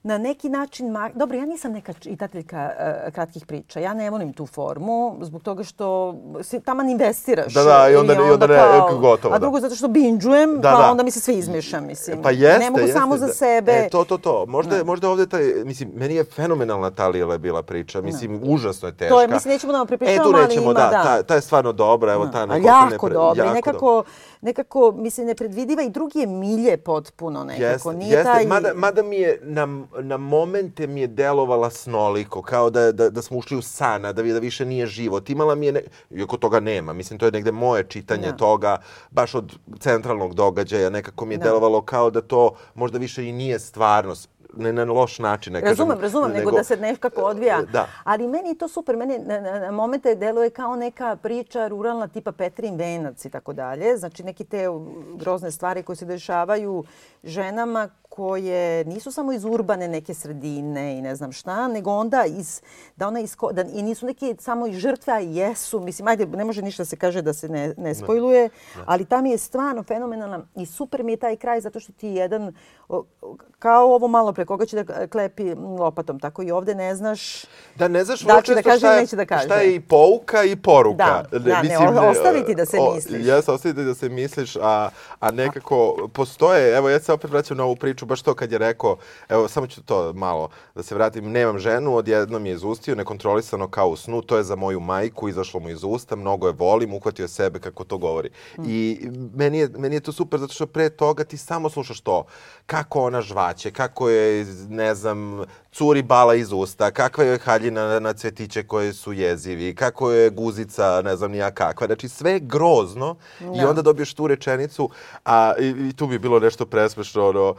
[0.02, 0.86] na neki način...
[1.14, 2.70] Dobro, ja nisam neka čitateljka
[3.06, 3.80] uh, kratkih priča.
[3.80, 7.54] Ja ne volim tu formu zbog toga što se taman investiraš.
[7.54, 9.42] Da, da, i onda- i onda ne- gotovo, A da.
[9.42, 10.90] drugo zato što binđujem, Da, pa da.
[10.90, 12.22] onda mi se sve izmiša, mislim.
[12.22, 13.32] Pa jeste, ne mogu jeste, samo za da.
[13.32, 13.72] sebe.
[13.72, 14.46] E, to, to, to.
[14.46, 18.00] Možda, je, možda je ovde taj, mislim, meni je fenomenalna ta Lila bila priča.
[18.00, 19.14] Mislim, užasno je teška.
[19.14, 20.88] To je, mislim, nećemo da vam E, prepričavamo, tu ali nećemo, ima, da.
[20.88, 21.02] da.
[21.02, 24.04] Ta, ta je stvarno dobra, evo ta A jako dobro i jako nekako,
[24.40, 27.64] nekako, mislim, nepredvidiva i drugi je milje potpuno nekako.
[27.64, 28.24] Jeste, Nije jeste.
[28.24, 28.46] taj...
[28.46, 29.66] Mada, mada mi je na,
[30.00, 34.12] na momente mi je delovala snoliko, kao da, da, da smo ušli u san, a
[34.12, 35.30] da, da više nije život.
[35.30, 38.36] Imala mi je, ne, iako toga nema, mislim, to je negde moje čitanje Da.
[38.36, 38.78] toga,
[39.10, 41.44] baš od centralnog događaja, nekako mi je Da.
[41.44, 45.88] delovalo kao da to možda više i nije stvarnost ne na loš način, ne Razumem,
[45.88, 46.02] kažem.
[46.02, 47.62] razumem, nego, da se nekako odvija.
[47.72, 47.86] Da.
[48.04, 52.08] Ali meni je to super, meni na, na, na momente deluje kao neka priča ruralna
[52.08, 53.96] tipa Petrin Venac i tako dalje.
[53.96, 54.66] Znači neke te
[55.14, 56.84] grozne stvari koje se dešavaju
[57.24, 62.60] ženama koje nisu samo iz urbane neke sredine i ne znam šta, nego onda iz,
[62.96, 65.80] da ona isko, da, i nisu neke samo i žrtve, a jesu.
[65.80, 68.48] Mislim, ajde, ne može ništa da se kaže da se ne, ne spojluje,
[68.84, 72.08] ali ta mi je stvarno fenomenalna i super mi je taj kraj zato što ti
[72.08, 72.54] je jedan,
[72.88, 76.94] o, o, kao ovo malo pre koga će da klepi lopatom, tako i ovde ne
[76.94, 77.44] znaš
[77.74, 79.44] Da, ne znaš Da će da kaže šta je, neće da kaže.
[79.44, 80.96] šta je i pouka i poruka.
[81.30, 83.26] Da, da, ne, o- ostaviti da se misliš.
[83.26, 84.88] Jes, ostaviti da se misliš, a,
[85.20, 88.58] a nekako postoje, evo ja se opet vraćam na ovu priču, baš to kad je
[88.58, 88.96] rekao,
[89.28, 93.88] evo samo ću to malo da se vratim, nemam ženu, odjednom je izustio, nekontrolisano kao
[93.88, 97.28] u snu, to je za moju majku, izašlo mu iz usta, mnogo je volim, uhvatio
[97.28, 98.30] sebe kako to govori.
[98.66, 102.24] I meni je, meni je to super zato što pre toga ti samo slušaš to,
[102.66, 108.12] kako ona žvaće, kako je, ne znam, curi bala iz usta, kakva je haljina na
[108.12, 111.86] cvetiće koje su jezivi, kako je guzica, ne znam ni ja kakva.
[111.86, 113.68] Znači sve je grozno i Da.
[113.68, 114.90] onda dobiješ tu rečenicu,
[115.24, 117.54] a i, i tu je bilo nešto presmešno, ono,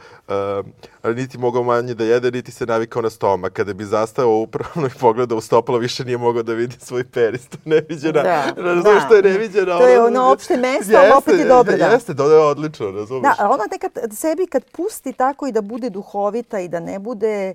[1.02, 3.52] uh, niti mogao manje da jede, niti se navikao na stomak.
[3.52, 7.48] Kada bi zastao upravno i pogledao u stopalo, više nije mogao da vidi svoj penis.
[7.48, 9.08] To je neviđena, Da, razumiješ, da.
[9.08, 9.78] to je neviđena.
[9.78, 11.86] To je ono opšte mesto, ali opet je dobro, da.
[11.86, 13.36] Jeste, to je odlično, razumiješ.
[13.38, 16.98] Da, a ona nekad sebi kad pusti tako i da bude duhovita i da ne
[16.98, 17.54] bude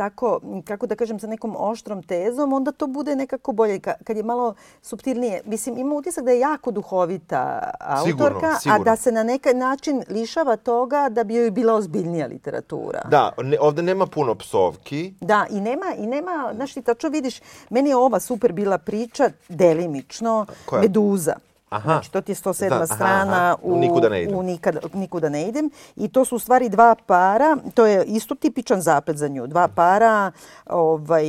[0.00, 0.28] tako,
[0.64, 3.78] kako da kažem, sa nekom oštrom tezom, onda to bude nekako bolje.
[3.80, 5.42] Ka- Kad je malo subtilnije.
[5.44, 8.84] Mislim, ima utisak da je jako duhovita Sigurno, autorka, a sigurno.
[8.84, 13.02] da se na neki način lišava toga da bi joj bila ozbiljnija literatura.
[13.06, 15.14] Da, ne, ovde nema puno psovki.
[15.22, 17.40] Da, i nema, i nema, znaš ti tačno vidiš,
[17.70, 20.82] meni je ova super bila priča, delimično, Koja?
[20.82, 21.34] Meduza.
[21.70, 21.92] Aha.
[21.92, 22.68] Znači, to ti je 107.
[22.68, 23.56] Da, aha, strana aha.
[23.62, 24.38] U Nikuda ne idem.
[24.38, 25.70] u nikada, nikuda ne idem.
[25.96, 29.46] I to su u stvari dva para, to je isto tipičan zaplet za nju.
[29.46, 30.32] Dva para
[30.66, 31.26] ovaj,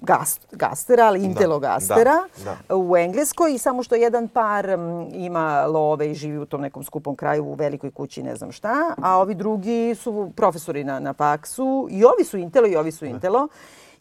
[0.00, 2.76] gast, gastera, ali intelogastera da.
[2.76, 3.54] u Engleskoj.
[3.54, 7.44] I samo što jedan par m, ima love i živi u tom nekom skupom kraju
[7.44, 8.94] u velikoj kući, ne znam šta.
[9.02, 11.88] A ovi drugi su profesori na, na faksu.
[11.90, 13.48] I ovi su intelo i ovi su intelo.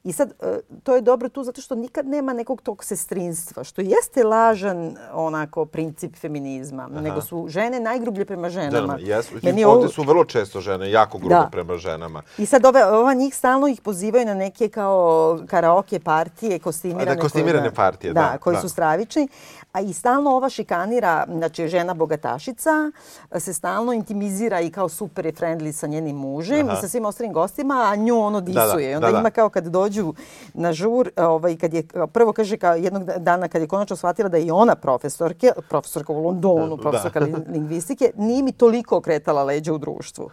[0.06, 3.82] I sad, e, to je dobro tu zato što nikad nema nekog tog sestrinstva, što
[3.82, 8.72] jeste lažan onako princip feminizma, nego su žene najgrublje prema ženama.
[8.72, 9.36] Ženama, jesu.
[9.44, 11.50] Meni je Ovde ovo- su vrlo često žene jako grubo Da.
[11.52, 12.22] prema ženama.
[12.38, 15.06] I sad ove, ova njih stalno ih pozivaju na neke kao
[15.48, 17.12] karaoke partije, kostimirane.
[17.12, 18.22] A da, kostimirane koje- partije, da.
[18.22, 18.62] da, koji da.
[18.62, 19.28] su stravični.
[19.76, 22.92] A i stalno ova šikanira, znači žena bogatašica,
[23.34, 26.78] se stalno intimizira i kao super je friendly sa njenim mužem Aha.
[26.78, 28.92] i sa svim ostalim gostima, a nju ono disuje.
[28.92, 29.20] I onda da, da.
[29.20, 30.14] ima kao kad dođu
[30.54, 34.38] na žur, ovaj, kad je, prvo kaže kao jednog dana kad je konačno shvatila da
[34.38, 36.82] je i ona profesorke, profesorka u Londonu, Da.
[36.82, 40.30] profesorka li- lingvistike, nije mi toliko okretala leđa u društvu.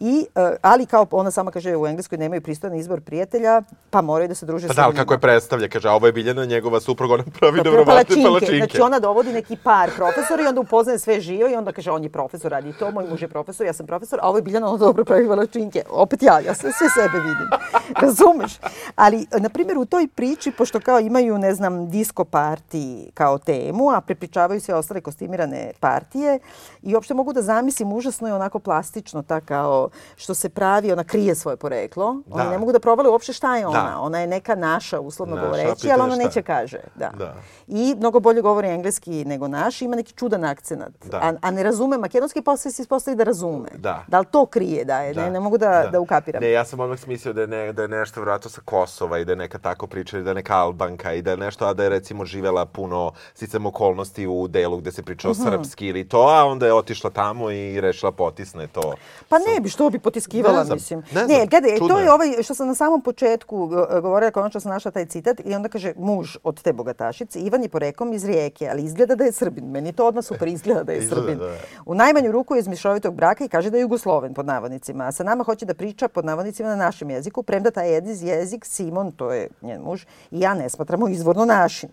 [0.00, 4.28] I, e, ali kao ona sama kaže u Engleskoj nemaju pristojan izbor prijatelja, pa moraju
[4.28, 5.00] da se druže Pa sa da, njima.
[5.00, 8.22] kako je predstavlja, kaže, a ovo je Biljana, njegova supruga, ona pravi nevrovatne palačinke.
[8.22, 8.56] palačinke.
[8.56, 12.02] Znači ona dovodi neki par profesora i onda upoznaje sve živo i onda kaže on
[12.02, 14.68] je profesor, radi to, moj muž je profesor, ja sam profesor, a ovo je Biljana,
[14.68, 15.82] ona dobro pravi palačinke.
[15.90, 17.48] Opet ja, ja sve, sve sebe vidim.
[18.02, 18.58] Razumeš?
[18.96, 23.90] Ali, na primjer, u toj priči, pošto kao imaju, ne znam, disko partiji kao temu,
[23.90, 26.38] a prepričavaju sve ostale kostimirane partije
[26.82, 29.85] i uopšte mogu da zamislim, užasno je onako plastično, ta kao
[30.16, 32.06] što se pravi, ona krije svoje poreklo.
[32.06, 32.50] Oni Da.
[32.50, 33.84] ne mogu da provale uopšte šta je ona.
[33.84, 34.00] Da.
[34.00, 36.78] Ona je neka naša, uslovno Naša, govoreći, ali ona šta neće kaže.
[36.94, 37.10] Da.
[37.10, 37.34] Da.
[37.68, 40.92] I mnogo bolje govori engleski nego naš, ima neki čudan akcenat.
[41.04, 41.16] Da.
[41.18, 43.68] A, a ne razume makedonski, posle se ispostavi da razume.
[43.74, 44.04] Da.
[44.08, 46.00] Da li to krije, da je, ne, ne mogu da, da.
[46.00, 46.42] ukapiram.
[46.42, 49.24] Ne, ja sam odmah smislio da je, ne, da je nešto vjerojatno sa Kosova i
[49.24, 51.74] da je neka tako priča, i da je neka Albanka i da je nešto, a
[51.74, 55.42] da je recimo živela puno sticam okolnosti u delu gde se pričao Mhm.
[55.42, 58.94] srpski ili to, a onda je otišla tamo i rešila potisne to.
[59.28, 61.00] Pa ne bi, što bi potiskivala, Ne znam, mislim.
[61.02, 62.12] ne znam, ne gledaj, čudno to je je.
[62.12, 65.68] ovaj, što sam na samom početku go- govorila, konačno sam našla taj citat i onda
[65.68, 69.64] kaže, muž od te bogatašice, Ivan je porekom iz Rijeke, ali izgleda da je Srbin.
[69.66, 71.38] Meni je to odmah super izgleda da je Izgleda, Srbin.
[71.38, 71.54] da.
[71.86, 75.04] U najmanju ruku je iz mišovitog braka i kaže da je Jugosloven, pod navodnicima.
[75.04, 77.90] A sa nama hoće da priča, pod navodnicima, na našem jeziku, premda taj
[78.22, 81.88] jezik, Simon, to je njen muž, i ja ne smatramo izvorno našim.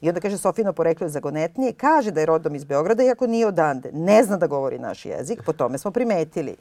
[0.00, 3.46] I onda kaže Sofino poreklo je zagonetnije, kaže da je rodom iz Beograda iako nije
[3.46, 3.90] odande.
[3.92, 6.56] Ne zna da govori naš jezik, po tome smo primetili.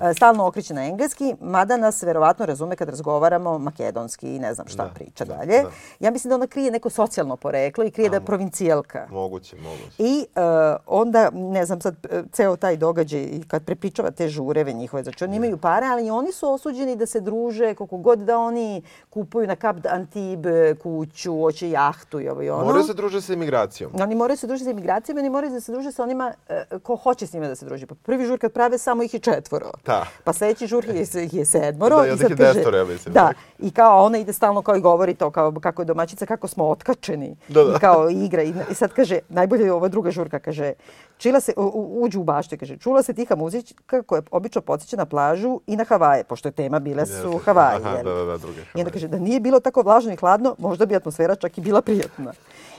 [0.00, 4.68] E, Stalno okreće na engleski, mada nas verovatno razume kad razgovaramo makedonski i ne znam
[4.68, 5.62] šta priča dalje.
[5.62, 5.70] da.
[6.00, 9.06] Ja mislim da ona krije neko socijalno poreklo i krije da je provincijelka.
[9.10, 9.94] Moguće, moguće.
[9.98, 10.40] I e,
[10.86, 15.24] onda, ne znam sad, e, ceo taj događaj, i kad prepričava te žureve njihove, znači
[15.24, 19.46] oni imaju pare, ali oni su osuđeni da se druže, koliko god da oni kupuju
[19.46, 22.77] na Kap Antibes kuću, hoće jahtu i ovo i ono.
[22.78, 23.92] Moraju se druže sa imigracijom.
[24.00, 26.96] Oni moraju se družiti sa imigracijama, oni moraju da se druže sa onima e, ko
[26.96, 27.86] hoće s njima da se druži.
[27.86, 29.70] Pa prvi žur kad prave, samo ih je četvoro.
[29.84, 30.06] Da.
[30.24, 31.96] Pa sledeći žur je, ih je sedmoro.
[31.96, 33.32] Da, i onda ih je desetoro, ja mislim, Da.
[33.58, 36.68] I kao ona ide stalno kao i govori to, kao kako je domaćica, kako smo
[36.68, 37.36] otkačeni.
[37.48, 37.76] Da, da.
[37.76, 38.42] I kao igra.
[38.42, 40.72] I, I sad kaže, najbolje je ova druga žurka, kaže,
[41.18, 44.60] čila se, u- uđu u baštu, i kaže, čula se tiha muzika koja je obično
[44.60, 47.38] podsjeća na plažu i na Havaje, pošto je tema bile su Jeste.
[47.38, 47.76] Havaje.
[47.76, 48.92] Aha, da, da, da, druge I onda Havaje.
[48.92, 52.32] kaže da nije bilo tako vlažno i hladno, možda bi atmosfera čak i bila prijatna.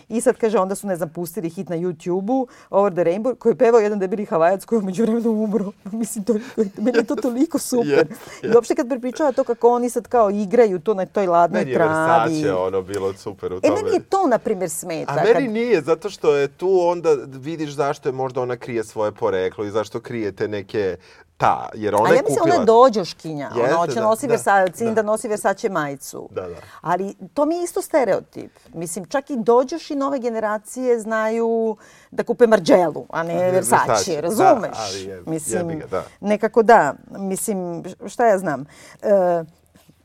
[0.10, 3.52] I sad kaže, onda su, ne znam, pustili hit na YouTube-u, Over the Rainbow, koji
[3.52, 5.72] je pevao jedan debili havajac koji je umeđu vremenu umro.
[5.92, 6.34] Mislim, to,
[6.78, 7.88] meni je to toliko super.
[7.88, 11.60] Jeste, I uopšte kad prepričava to kako oni sad kao igraju to na toj ladnoj
[11.60, 12.34] Meni je travi.
[12.34, 13.76] Versace ono bilo super u E, tome.
[13.76, 15.12] meni je to, na primjer, smeta.
[15.12, 18.84] A meni kad- nije, zato što je tu onda vidiš zašto je možda ona krije
[18.84, 20.98] svoje poreklo i zašto krije te neke
[21.40, 22.56] ta, jer ona A je ja mislim kupila...
[22.56, 23.46] ona je dođoškinja.
[23.48, 25.02] Jeste, ona hoće da, nosi da, Versace, cilj da da.
[25.02, 26.30] nosi Versace majicu.
[26.32, 26.56] Da, da.
[26.82, 28.52] Ali to mi je isto stereotip.
[28.74, 31.78] Mislim, čak i dođoši nove generacije znaju
[32.12, 34.16] da kupe Margielu, a ne ne Versace, Versace.
[34.16, 34.78] Da, razumeš?
[34.78, 36.04] ali je- Mislim, jebi ga, da.
[36.22, 36.94] nekako da.
[37.10, 38.66] Mislim, šta ja znam.
[39.02, 39.44] E,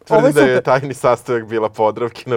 [0.04, 2.36] Tvrdi je da je tajni sastojak bila podravkina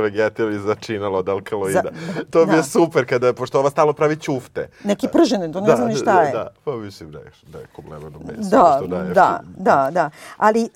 [0.49, 1.81] i začinalo od alkaloida.
[1.83, 2.63] Za- to mi je da.
[2.63, 4.69] super kada, pošto ova stalo pravi ćufte.
[4.83, 6.31] Neki pržene, to ne znam ni šta da, je.
[6.31, 8.49] Da, pa mislim da je, da je kublevano meso.
[8.49, 10.09] Da, da, što- da, da.
[10.37, 10.67] Ali e,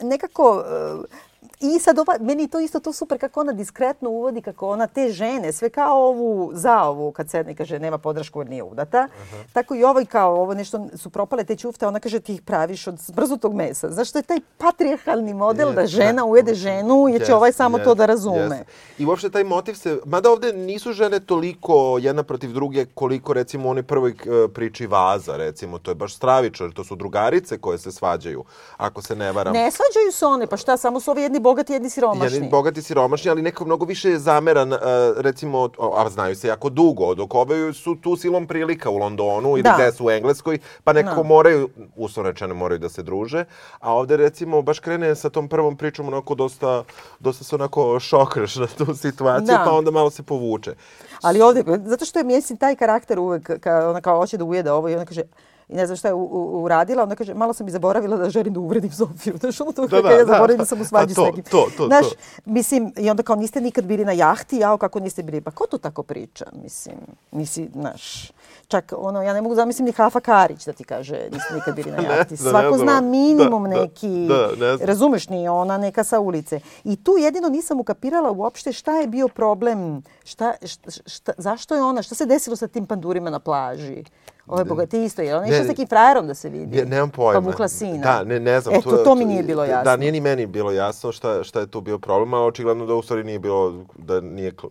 [0.00, 1.29] nekako e,
[1.60, 5.08] i sad ova, meni to isto to super kako ona diskretno uvodi, kako ona te
[5.12, 9.08] žene, sve kao ovu, za ovu, kad sedne i kaže nema podršku jer nije udata,
[9.52, 12.86] tako i ovaj kao ovo nešto su propale te ćufte, ona kaže ti ih praviš
[12.86, 13.90] od zmrznutog mesa.
[13.90, 17.78] Zašto je taj patrijarhalni model da Jeste, žena ujede ženu jer će Jeste, ovaj samo
[17.78, 18.38] to jeste, da razume.
[18.38, 18.64] jeste.
[18.98, 23.68] I uopšte taj motiv se, mada ovde nisu žene toliko jedna protiv druge koliko recimo
[23.68, 27.58] u onoj prvoj e, priči Vaza, recimo, to je baš stravično, jer to su drugarice
[27.58, 28.44] koje se svađaju,
[28.76, 29.52] ako se ne varam.
[29.52, 32.36] Ne svađaju se one, pa šta, samo su ovi jedni bogati, jedni siromašni.
[32.36, 34.78] Jedni bogati siromašni, ali neko mnogo više je zameran, uh,
[35.16, 39.62] recimo, a znaju se jako dugo, dok ove su tu silom prilika u Londonu ili
[39.62, 39.74] Da.
[39.74, 41.28] gde su u Engleskoj, pa nekako Da.
[41.28, 43.44] moraju, uslovno rečeno, moraju da se druže.
[43.80, 46.84] A ovde, recimo, baš krene sa tom prvom pričom onako dosta,
[47.20, 49.62] dosta se onako šokraš na tu situaciju, Da.
[49.66, 50.74] pa onda malo se povuče.
[51.22, 54.72] Ali ovdje, zato što je mislim taj karakter uvek, ka, ona kao hoće da ujede
[54.72, 55.22] ovo i ona kaže,
[55.70, 58.30] i ne znam šta je u, u, uradila, onda kaže, malo sam i zaboravila da
[58.30, 59.36] želim da uvredim Sofiju.
[59.40, 60.32] Znaš, ono to Da, kako da, ja da.
[60.32, 61.44] zaboravim da sam u svađi s nekim.
[61.44, 62.16] to, to, Znaš, to.
[62.44, 65.40] mislim, i onda kao niste nikad bili na jahti, jao kako niste bili.
[65.40, 66.44] Pa ko to tako priča?
[66.62, 66.96] Mislim,
[67.30, 68.30] nisi, znaš,
[68.68, 71.90] čak ono, ja ne mogu zamislim ni Hafa Karić da ti kaže niste nikad bili
[71.90, 72.36] na jahti.
[72.36, 72.78] Svako ne znam.
[72.78, 74.86] zna minimum Da, da, neki, da, ne znam.
[74.86, 76.60] razumeš, nije ona neka sa ulice.
[76.84, 81.82] I tu jedino nisam ukapirala uopšte šta je bio problem, šta, šta, šta, zašto je
[81.82, 84.04] ona, šta se desilo sa tim pandurima na plaži?
[84.50, 86.76] Ovo je bogati isto, jer ona je Ne, išla s nekim frajerom da se vidi.
[86.76, 87.40] Ne, nemam pojma.
[87.40, 88.02] Pa vukla sina.
[88.02, 88.74] Da, ne, ne znam.
[88.74, 89.84] Eto, to, mi nije bilo jasno.
[89.84, 92.94] Da, nije ni meni bilo jasno šta, šta je tu bio problem, a očigledno da
[92.94, 94.70] u stvari nije bilo, da nije kl-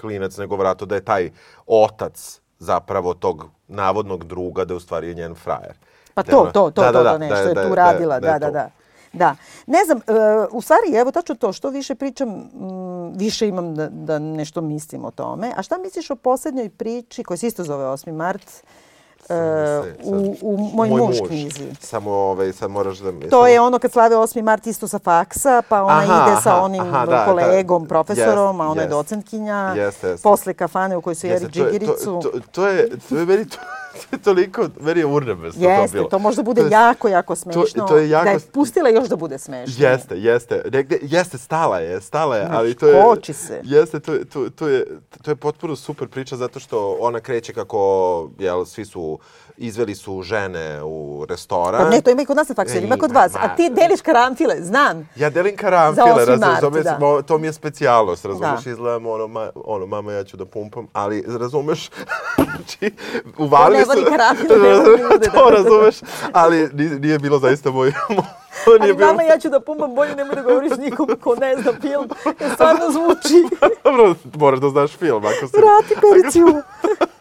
[0.00, 1.30] klinac, nego vrato da je taj
[1.66, 5.74] otac zapravo tog navodnog druga, da je u stvari je njen frajer.
[6.14, 7.62] Pa Da to, to, to, da, to, da, da, to ne, da, što je da,
[7.62, 8.52] tu da, radila, da je da, da, to.
[8.52, 8.70] da.
[9.12, 9.36] Da.
[9.66, 10.02] Ne znam, e,
[10.50, 15.04] u stvari, evo, tačno to, što više pričam, m, više imam da, da nešto mislim
[15.04, 15.52] o tome.
[15.56, 18.12] A šta misliš o posljednjoj priči, koja se isto zove 8.
[18.12, 18.83] mart, e,
[19.26, 21.66] Se- u, u Moj, muž knjizi?
[21.80, 23.12] Samo, ovaj, sad moraš da...
[23.12, 24.42] mi- To samo- je ono kad slave 8.
[24.42, 27.88] mart isto sa faksa, pa ona Aha, ide sa aha, onim aha, da, kolegom, da.
[27.88, 28.90] profesorom, Jest, a ona je jest.
[28.90, 29.72] docentkinja.
[29.76, 30.22] Jeste, jeste.
[30.22, 32.20] Posle kafane u kojoj su jeli Jeste, to je- džigiricu.
[32.22, 33.56] To, to, to, je, to je meni to,
[33.94, 36.08] to je toliko, meni je urnebesno to Jeste, bilo.
[36.08, 37.86] to može da bude je- jako, jako smešno.
[37.86, 39.74] to je jako- Da je pustila još da bude smešno.
[39.80, 40.62] Jeste, jeste.
[40.66, 43.02] Negde, jeste, stala je, stala je, ali to je...
[43.04, 43.60] koči se.
[43.64, 44.86] Jeste, to, to, to, je,
[45.22, 47.78] to je potpuno super priča zato što ona kreće kako,
[48.38, 49.18] jel, svi su,
[49.56, 51.82] izveli su žene u restoran.
[51.82, 53.32] Pa ne, to ima i kod nas na faksu, ima kod vas.
[53.34, 55.08] A ti deliš karanfile, znam.
[55.16, 56.16] Ja delim Za karanfile, 8.
[56.16, 57.22] razumiješ, mart, to, mi je, da.
[57.22, 58.70] to mi je specijalnost, razumiješ, Da.
[58.70, 61.90] izgledam ono, ma, ono, mama ja ću da pumpam, ali razumeš,
[62.46, 62.94] znači,
[63.38, 63.90] uvalili su...
[63.90, 64.68] voli karanfile, ne
[65.02, 65.56] ljude, to da.
[65.56, 65.96] razumeš,
[66.32, 66.68] ali
[66.98, 67.88] nije, bilo zaista moj...
[68.08, 68.24] moj-
[68.66, 69.08] Ali nije bilo...
[69.08, 72.08] mama, ja ću da pumbam bolje, nemoj da govoriš nikom ko ne zna film.
[72.40, 73.56] Jer stvarno zvuči.
[73.84, 75.56] Dobro, moraš da znaš film, ako se...
[75.56, 76.46] Vrati periciju.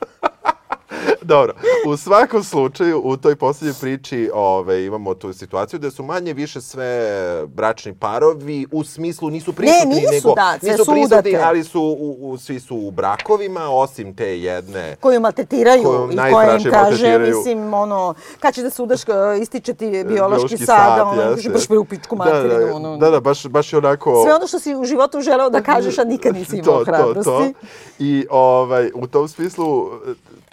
[1.24, 1.54] Dobro,
[1.88, 6.62] u svakom slučaju u toj posljednjoj priči ove, imamo tu situaciju da su manje više
[6.62, 7.12] sve
[7.48, 11.44] bračni parovi u smislu nisu prisutni, nisu, nego da, sve nisu su prisutni, udate.
[11.44, 14.96] ali su u, u, svi su u brakovima, osim te jedne.
[15.00, 19.14] koju maltretiraju Koju i koja im kaže, mislim, ono, kad ćeš da se udaš, e,
[19.42, 21.50] ističe ti biološki, biološki sad, ono, jeste.
[21.50, 22.98] baš me u pičku Da, materinu, da, ono.
[22.98, 24.24] da, da, baš, baš je onako...
[24.24, 27.54] Sve ono što si u životu želeo da kažeš, a nikad nisi imao hrabrosti.
[28.00, 29.90] I ovaj, u tom smislu,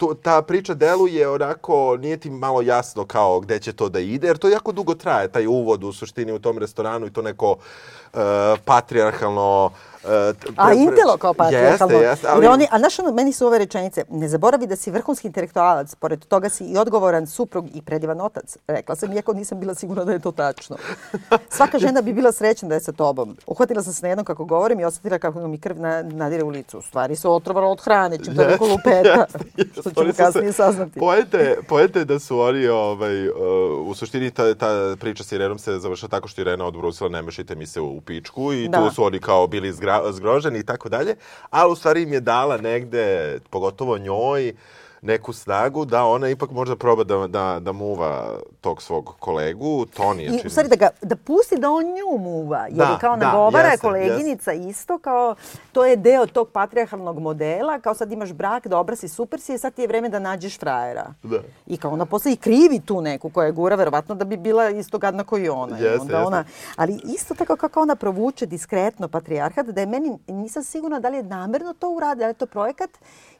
[0.01, 4.27] to, ta priča deluje onako, nije ti malo jasno kao gde će to da ide,
[4.27, 7.51] jer to jako dugo traje, taj uvod u suštini u tom restoranu i to neko
[7.51, 8.19] uh,
[8.65, 9.65] patrijarhalno...
[9.65, 9.90] Uh,
[10.57, 11.93] A Intelo kao patrijarhalno.
[11.93, 12.47] Jeste, jeste, ali...
[12.47, 16.25] Oni, a znaš ono, meni su ove rečenice, ne zaboravi da si vrhunski intelektualac, pored
[16.25, 18.57] toga si i odgovoran suprug i predivan otac.
[18.67, 20.77] Rekla sam, iako nisam bila sigurna da je to tačno.
[21.49, 23.37] Svaka žena bi bila srećna da je sa tobom.
[23.47, 26.49] Uhvatila sam se na jednom kako govorim i osjetila kako mi krv na, nadire u
[26.49, 26.77] licu.
[26.77, 29.25] U stvari se otrovala od hrane, čim to neko lupeta.
[29.71, 30.99] što ćemo Oni su kasnije se- saznati.
[30.99, 33.35] Poete, poete da su oni, ovaj, uh,
[33.81, 34.67] u suštini ta, ta
[34.99, 38.53] priča sa Irenom se završila tako što Irena odbrusila ne mešajte mi se u pičku
[38.53, 38.77] i Da.
[38.79, 41.15] tu su oni kao bili zgra, zgroženi i tako dalje,
[41.49, 44.53] ali u stvari im je dala negde, pogotovo njoj,
[45.01, 50.31] neku snagu da ona ipak možda proba da, da, da muva tog svog kolegu, Tonija.
[50.31, 53.17] I u stvari da, ga, da pusti da on nju muva, jer Da, je kao
[53.17, 55.35] da, nagovara jeste, koleginica isto, kao
[55.71, 59.73] to je deo tog patrijarhalnog modela, kao sad imaš brak, dobra si, super si, sad
[59.73, 61.13] ti je vreme da nađeš frajera.
[61.23, 61.39] Da.
[61.67, 64.69] I kao ona posle i krivi tu neku koja je gura, verovatno da bi bila
[64.69, 65.79] isto gadna kao i ona.
[65.79, 66.27] I Jeste, onda jeste.
[66.27, 66.43] ona,
[66.75, 71.17] ali isto tako kako ona provuče diskretno patrijarhat, da je meni, nisam sigurna da li
[71.17, 72.89] je namerno to uradi, da li je to projekat,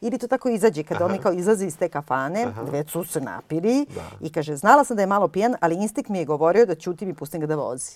[0.02, 3.86] ili to tako izađe, kada oni kao izlaze iz te kafane, već su se napili
[4.22, 7.10] i kaže, znala sam da je malo pijan, ali instinkt mi je govorio da ćutim
[7.10, 7.92] i pustim ga da vozi.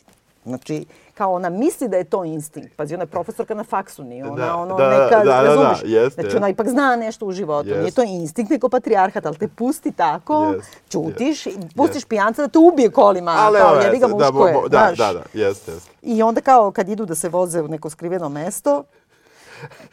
[0.45, 2.75] Znači, kao ona misli da je to instinkt.
[2.75, 5.41] Pazi, ona je profesorka na faksu, nije ona Da, ono da, neka, da, da, da,
[5.43, 5.79] razumeš?
[5.83, 7.69] jeste, znači, ona ipak zna nešto u životu.
[7.69, 7.95] Nije Jeste.
[7.95, 12.59] to instinkt, nego patrijarhat, ali te pusti tako, Jeste, ćutiš, i pustiš pijanca da te
[12.59, 14.53] ubije kolima, Ali, kao jebi ga jeste, muško je.
[14.53, 14.97] mo- mo- da, znaš.
[14.97, 15.91] da, da, jeste, jeste.
[16.01, 18.83] I onda kao kad idu da se voze u neko skriveno mesto,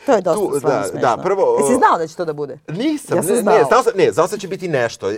[0.06, 1.00] To je dosta Tu, da, smešno.
[1.00, 2.58] da, prvo, Jesi znao da će to da bude?
[2.68, 3.58] Nisam, Ja sam ne, znala.
[3.58, 5.10] ne, znao sam, ne, znao sam da će biti nešto.
[5.10, 5.16] E,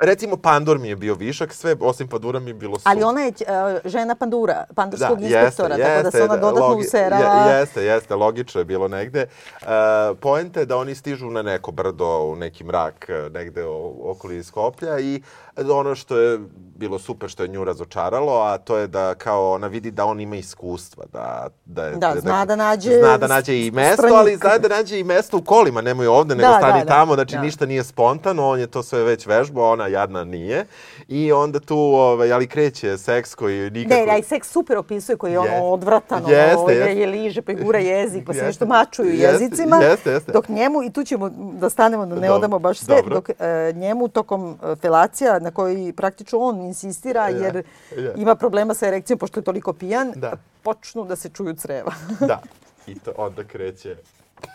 [0.00, 2.92] Recimo, Pandor mi je bio višak, sve osim Pandura mi je bilo super.
[2.92, 3.44] Ali ona je uh,
[3.84, 7.24] žena pandura, pandurskog Da, inspektora, tako da se ona dodatno logi- userava.
[7.46, 9.26] je- Jeste, jeste, logično je bilo negde.
[9.54, 9.68] Uh,
[10.14, 12.94] poenta je da oni stižu na neko brdo, u neki mrak,
[13.30, 13.64] negde
[14.04, 15.22] okoli Skoplja i
[15.70, 16.38] ono što je
[16.76, 20.20] bilo super, što je nju razočaralo, a to je da kao ona vidi da on
[20.20, 24.18] ima iskustva, da, da, je, Da, zna da nađe Zna da nađe i mesto, stranika.
[24.18, 26.90] ali zna da nađe i mesto u kolima, nemoj ovde, nego Da, stani da, da.
[26.90, 27.40] tamo, znači Da.
[27.42, 30.66] ništa nije spontano, on je to sve već vežbao, ona jadna nije.
[31.08, 34.00] I onda tu, ovaj, ali kreće seks koji nikako...
[34.00, 35.62] Ne, aj seks super opisuje koji je ono Jeste.
[35.62, 36.90] odvratan, Jeste, ono, jeste.
[36.90, 38.46] je, je liže, pa i gura jezik, pa se Jeste.
[38.46, 39.76] nešto mačuju Jeste, jezicima.
[39.76, 40.32] jeste, jeste.
[40.32, 43.14] Dok njemu, i tu ćemo da stanemo, da ne Dobro, odamo baš sve, dobro.
[43.14, 43.34] dok e,
[43.74, 47.62] njemu tokom e, felacija, na koji praktično on insistira, jer
[47.96, 48.12] ja.
[48.14, 50.32] ima problema sa erekcijom, pošto je toliko pijan, Da.
[50.62, 51.92] počnu da se čuju creva.
[52.20, 52.40] Da.
[52.86, 53.96] I to onda kreće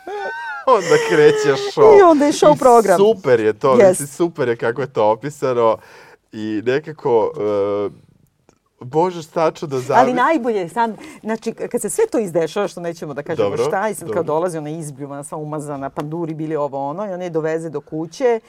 [0.78, 2.00] onda kreće show.
[2.00, 2.98] I onda je show I program.
[2.98, 3.90] Super je to, Yes.
[3.90, 5.78] mislim, super je kako je to opisano
[6.32, 7.32] i nekako
[7.88, 7.92] uh,
[8.88, 10.16] možeš tačno da Ali zamisliš.
[10.16, 13.90] najbolje je sam, znači kad se sve to izdešava, što nećemo da kažemo Dobro, šta,
[13.90, 14.14] i sad dobro.
[14.14, 17.82] kao dolazi ona izbljuvana, sva umazana, panduri bili ovo ono, i ona je doveze do
[17.82, 18.40] kuće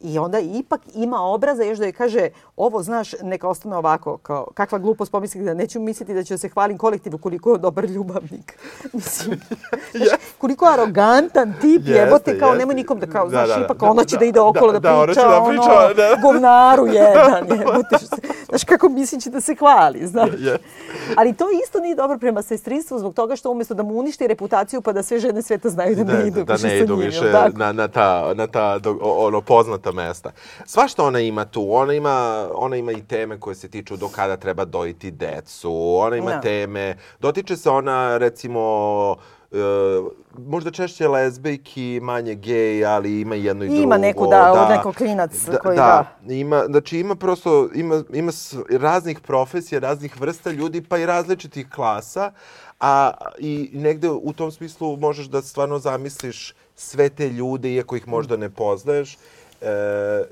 [0.00, 4.46] i onda ipak ima obraza još da je kaže ovo znaš neka ostane ovako kao
[4.54, 7.84] kakva glupost pomisli da neću misliti da ću da se hvalim kolektivu koliko je dobar
[7.86, 8.58] ljubavnik.
[8.92, 9.40] Mislim,
[9.92, 12.58] znaš, koliko je arogantan tip Jeste, jebote kao jeste.
[12.58, 13.64] nemoj nikom da kao Da, znaš da, da.
[13.64, 16.16] ipak ona će Da, da ide okolo da, da, da, priča da ono priča, da.
[16.22, 17.96] govnaru jedan jebote.
[17.96, 20.30] što se- Znaš kako mislim će da se hvali, znaš.
[20.38, 20.58] Je.
[21.16, 24.80] Ali to isto nije dobro prema sestrinstvu zbog toga što umjesto da mu uništi reputaciju
[24.80, 27.72] pa da sve žene sveta znaju da, ne idu da više ne idu više na,
[27.72, 30.30] na ta, na ta do, ono poznata mesta.
[30.66, 31.74] Svašta ona ima tu.
[31.74, 35.72] Ona ima, ona ima i teme koje se tiču do kada treba dojiti decu.
[35.98, 36.40] Ona ima Da.
[36.40, 36.96] teme.
[37.20, 39.16] Dotiče se ona recimo
[39.52, 39.56] e,
[40.38, 43.82] možda češće lezbejki, manje gej, ali ima i jedno i drugo.
[43.82, 45.32] Ima neku, da, neko klinac
[45.62, 46.16] koji da.
[46.28, 48.32] Ima, znači ima prosto, ima, ima
[48.70, 52.32] raznih profesija, raznih vrsta ljudi, pa i različitih klasa,
[52.80, 58.08] a i negde u tom smislu možeš da stvarno zamisliš sve te ljude, iako ih
[58.08, 59.18] možda ne poznaješ,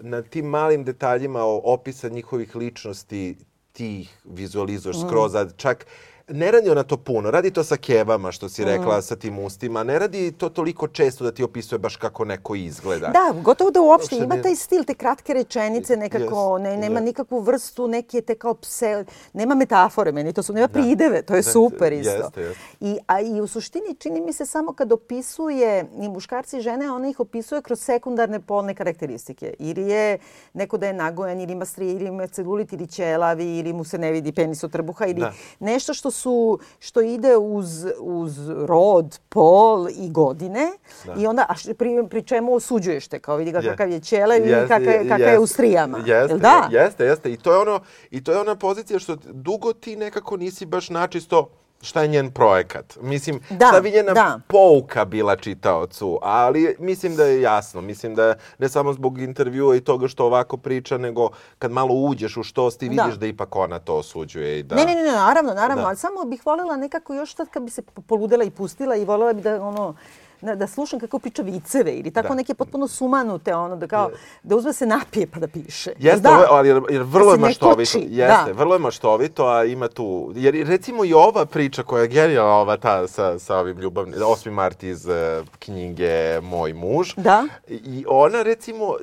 [0.01, 3.37] na tim malim detaljima opisa njihovih ličnosti
[3.73, 5.87] ti ih vizualizuješ skroz, a čak
[6.29, 9.83] ne radi ona to puno, radi to sa kevama, što si rekla, sa tim ustima,
[9.85, 13.07] ne radi to toliko često da ti opisuje baš kako neko izgleda.
[13.07, 17.05] Da, gotovo da uopšte Uopšte ima taj stil, te kratke rečenice nekako, ne, nema je.
[17.05, 21.43] nikakvu vrstu, neke te kao pse, nema metafore meni, to su, nema prideve, to je
[21.43, 22.11] super isto.
[22.13, 22.61] jeste, jeste.
[22.81, 26.91] I, a i u suštini čini mi se samo kad opisuje i muškarci i žene,
[26.93, 29.55] ona ih opisuje kroz sekundarne polne karakteristike.
[29.59, 30.19] Ili je
[30.55, 33.99] neko da je nagojan, ili ima strije, ili ima celulit, ili ćelavi, ili mu se
[33.99, 35.33] ne vidi penis od trbuha, ili Da.
[35.61, 37.67] nešto što su što ide uz,
[37.99, 40.69] uz rod, pol i godine
[41.15, 44.39] i onda a š- pri, pri čemu osuđuješ te kao vidi ga kakav je ćelav
[44.39, 45.99] i kakav, je- kakav je u strijama.
[45.99, 46.69] Jeste, Jel da?
[46.73, 47.33] jeste, jeste.
[47.33, 50.91] I to je ono i to je ona pozicija što dugo ti nekako nisi baš
[50.91, 51.49] načisto
[51.81, 52.99] šta je njen projekat.
[53.01, 54.41] Mislim, Da, šta bi njena da.
[54.49, 57.81] pouka bila čitaocu, ali mislim da je jasno.
[57.81, 62.37] Mislim da ne samo zbog intervjua i toga što ovako priča, nego kad malo uđeš
[62.37, 63.03] u što ti Da.
[63.03, 64.75] vidiš da ipak ona to osuđuje i da...
[64.77, 65.89] Ne, ne, ne, naravno, naravno, Da.
[65.89, 69.33] ali samo bih voljela nekako još sad kad bi se poludela i pustila i voljela
[69.33, 69.95] bi da ono
[70.41, 72.35] da, da slušam kako priča viceve ili tako Da.
[72.35, 74.11] neke potpuno sumanute, ono, da kao,
[74.43, 75.93] da uzme se napije pa da piše.
[75.99, 76.47] Jeste, da?
[76.51, 77.99] ali jer, jer vrlo Da je maštovito.
[77.99, 78.53] Jeste, da.
[78.53, 80.33] vrlo je maštovito, a ima tu...
[80.35, 84.15] Jer recimo i ova priča koja je genijalna, ova ta sa, sa ovim ljubavnim...
[84.15, 84.51] 8.
[84.51, 87.15] mart iz eh, knjige Moj muž.
[87.17, 87.45] Da.
[87.69, 88.95] I ona recimo...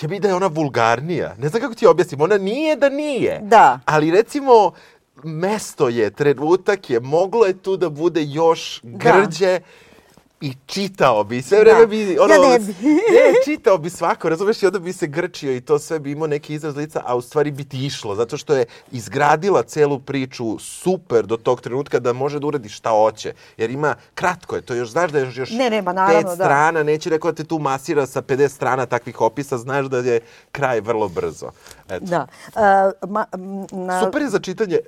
[0.00, 1.34] Ja bih da je ona vulgarnija.
[1.38, 2.20] Ne znam kako ti objasnim.
[2.20, 3.40] Ona nije da nije.
[3.42, 3.80] Da.
[3.84, 4.72] Ali recimo,
[5.22, 9.60] mesto je, trenutak je, moglo je tu da bude još grđe
[10.44, 11.86] i čitao bi, sve vreme Da.
[11.86, 12.00] bi...
[12.00, 12.74] Ja ne bi.
[12.82, 16.26] ne, čitao bi svako, razumeš, i onda bi se grčio i to sve bi imao
[16.26, 20.58] neki izraz lica, a u stvari bi ti išlo, zato što je izgradila celu priču
[20.58, 23.32] super do tog trenutka da može da uradi šta hoće.
[23.56, 26.26] Jer ima, kratko je, to još znaš da je još Ne, ne, ma naravno, pet
[26.26, 26.44] da.
[26.44, 30.20] strana, neće rekao da te tu masira sa 50 strana takvih opisa, znaš da je
[30.52, 31.50] kraj vrlo brzo.
[31.88, 32.04] Eto.
[32.04, 32.26] Da.
[32.46, 33.26] Uh, ma,
[33.72, 34.78] na, Super je za čitanje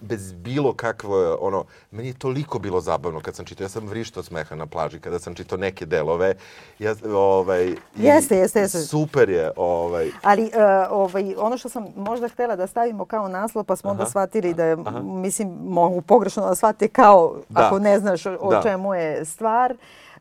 [0.00, 4.22] bez bilo kakvo, ono, meni je toliko bilo zabavno kad sam čitao, ja sam vrištao
[4.22, 6.34] smeha na plaži kada sam čitao neke delove.
[6.78, 8.78] Ja, ovaj, Jeste, jeste, jeste.
[8.78, 10.50] Super je, ovaj, Ali uh,
[10.90, 14.64] ovaj, ono što sam možda htjela da stavimo kao naslov, pa smo onda shvatili da
[14.64, 17.66] je, mislim, mogu pogrešno da shvatite kao, Da.
[17.66, 18.62] ako ne znaš o, o Da.
[18.62, 19.74] čemu je stvar,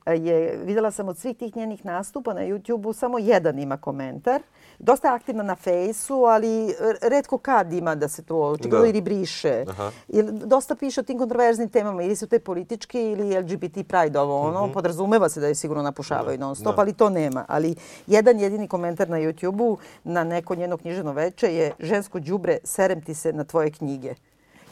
[0.06, 4.42] je, videla sam od svih tih njenih nastupa na YouTube-u, samo jedan ima komentar.
[4.80, 9.66] Dosta je aktivna na fejsu, ali redko kad ima da se to očigledno ili briše.
[9.70, 9.92] Aha.
[10.08, 14.42] Ili dosta piše o tim kontroverznim temama, ili su te politički ili LGBT pride ovo
[14.42, 14.66] ono.
[14.66, 14.74] Mm -hmm.
[14.74, 16.46] Podrazumeva se da je sigurno napušavaju da.
[16.46, 16.82] non stop, da.
[16.82, 17.46] ali to nema.
[17.48, 17.76] Ali
[18.08, 23.14] jedan jedini komentar na YouTube-u na neko njeno knjiženo veče je žensko đubre, serem ti
[23.14, 24.16] se na tvoje knjige.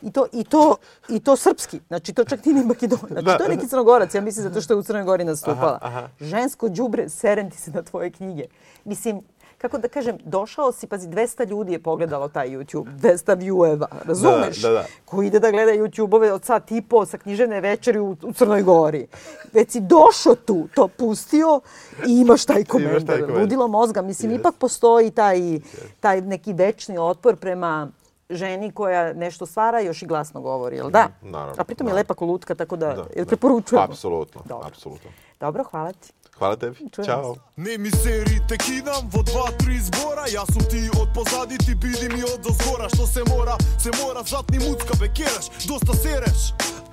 [0.01, 0.75] I to, i, to,
[1.09, 1.79] I to srpski.
[1.87, 2.99] Znači, to čak nije ni Makedon.
[3.07, 3.37] Znači, da.
[3.37, 5.79] to je neki crnogorac, ja mislim, zato što je u Crnoj Gori nastupala.
[5.81, 6.09] Aha, aha.
[6.19, 8.45] Žensko đubre, serem ti se na tvoje knjige.
[8.85, 9.21] Mislim,
[9.57, 14.61] kako da kažem, došao si, pazi, 200 ljudi je pogledalo taj YouTube, 200 vieweva, razumeš?
[14.61, 14.85] Da, da, da.
[15.05, 18.63] Ko ide da gleda YouTube-ove od sat i po sa knjižene večeri u, u Crnoj
[18.63, 19.07] Gori.
[19.53, 21.61] Već si došao tu, to pustio
[22.07, 23.31] i imaš taj komentar.
[23.39, 24.01] Ludilo mozga.
[24.01, 24.39] Mislim, yes.
[24.39, 25.59] ipak postoji taj,
[25.99, 27.87] taj neki večni otpor prema
[28.29, 31.07] ženi koja nešto stvara još i glasno govori, jel da?
[31.21, 31.55] Naravno.
[31.57, 33.85] A pritom je lepa kolutka, tako da, da jel preporučujemo?
[33.85, 34.67] Apsolutno, Dobro.
[34.67, 35.09] apsolutno.
[35.39, 36.13] Dobro, hvala ti.
[36.37, 36.75] Hvala tebi.
[36.91, 37.35] Čujem Ćao.
[37.55, 41.75] Ne mi seri te kidam vo dva, tri zbora Ja sam ti od pozadi, ti
[41.75, 46.41] bidi mi od zgora Što se mora, se mora zatni mucka bekeraš Dosta sereš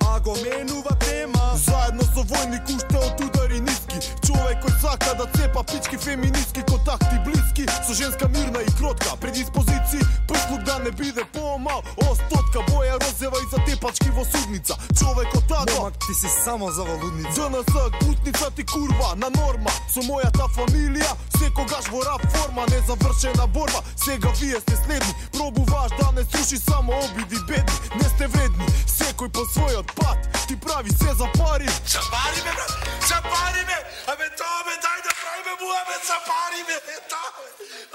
[0.07, 1.45] а го менува тема.
[1.55, 3.99] Заедно со војник уште од удари ниски.
[4.25, 10.03] Човек кој сака да цепа пички феминистки контакти блиски Со женска мирна и кротка предиспозиции
[10.27, 11.83] Прслуг да не биде помал.
[11.97, 14.75] Остотка боја розева и за тепачки во судница.
[14.99, 17.49] Човекот тако Момак ти си само за валудница.
[17.49, 19.71] ДНС гутница ти курва на норма.
[19.93, 22.65] Со мојата фамилија секогаш во рап форма.
[22.71, 25.13] Незавршена борба сега вие сте следни.
[25.33, 27.75] Пробуваш да не слуши само обиди бедни.
[27.95, 28.67] Не сте вредни
[29.15, 31.69] секој по својот пат Ти прави се за пари.
[31.93, 32.71] За пари ме, брат,
[33.09, 33.79] за пари ме.
[34.11, 36.77] Абе тоа ме, дај да правиме муабет за пари ме.
[36.95, 37.47] Е тоа бе,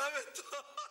[0.06, 0.89] абе тоа.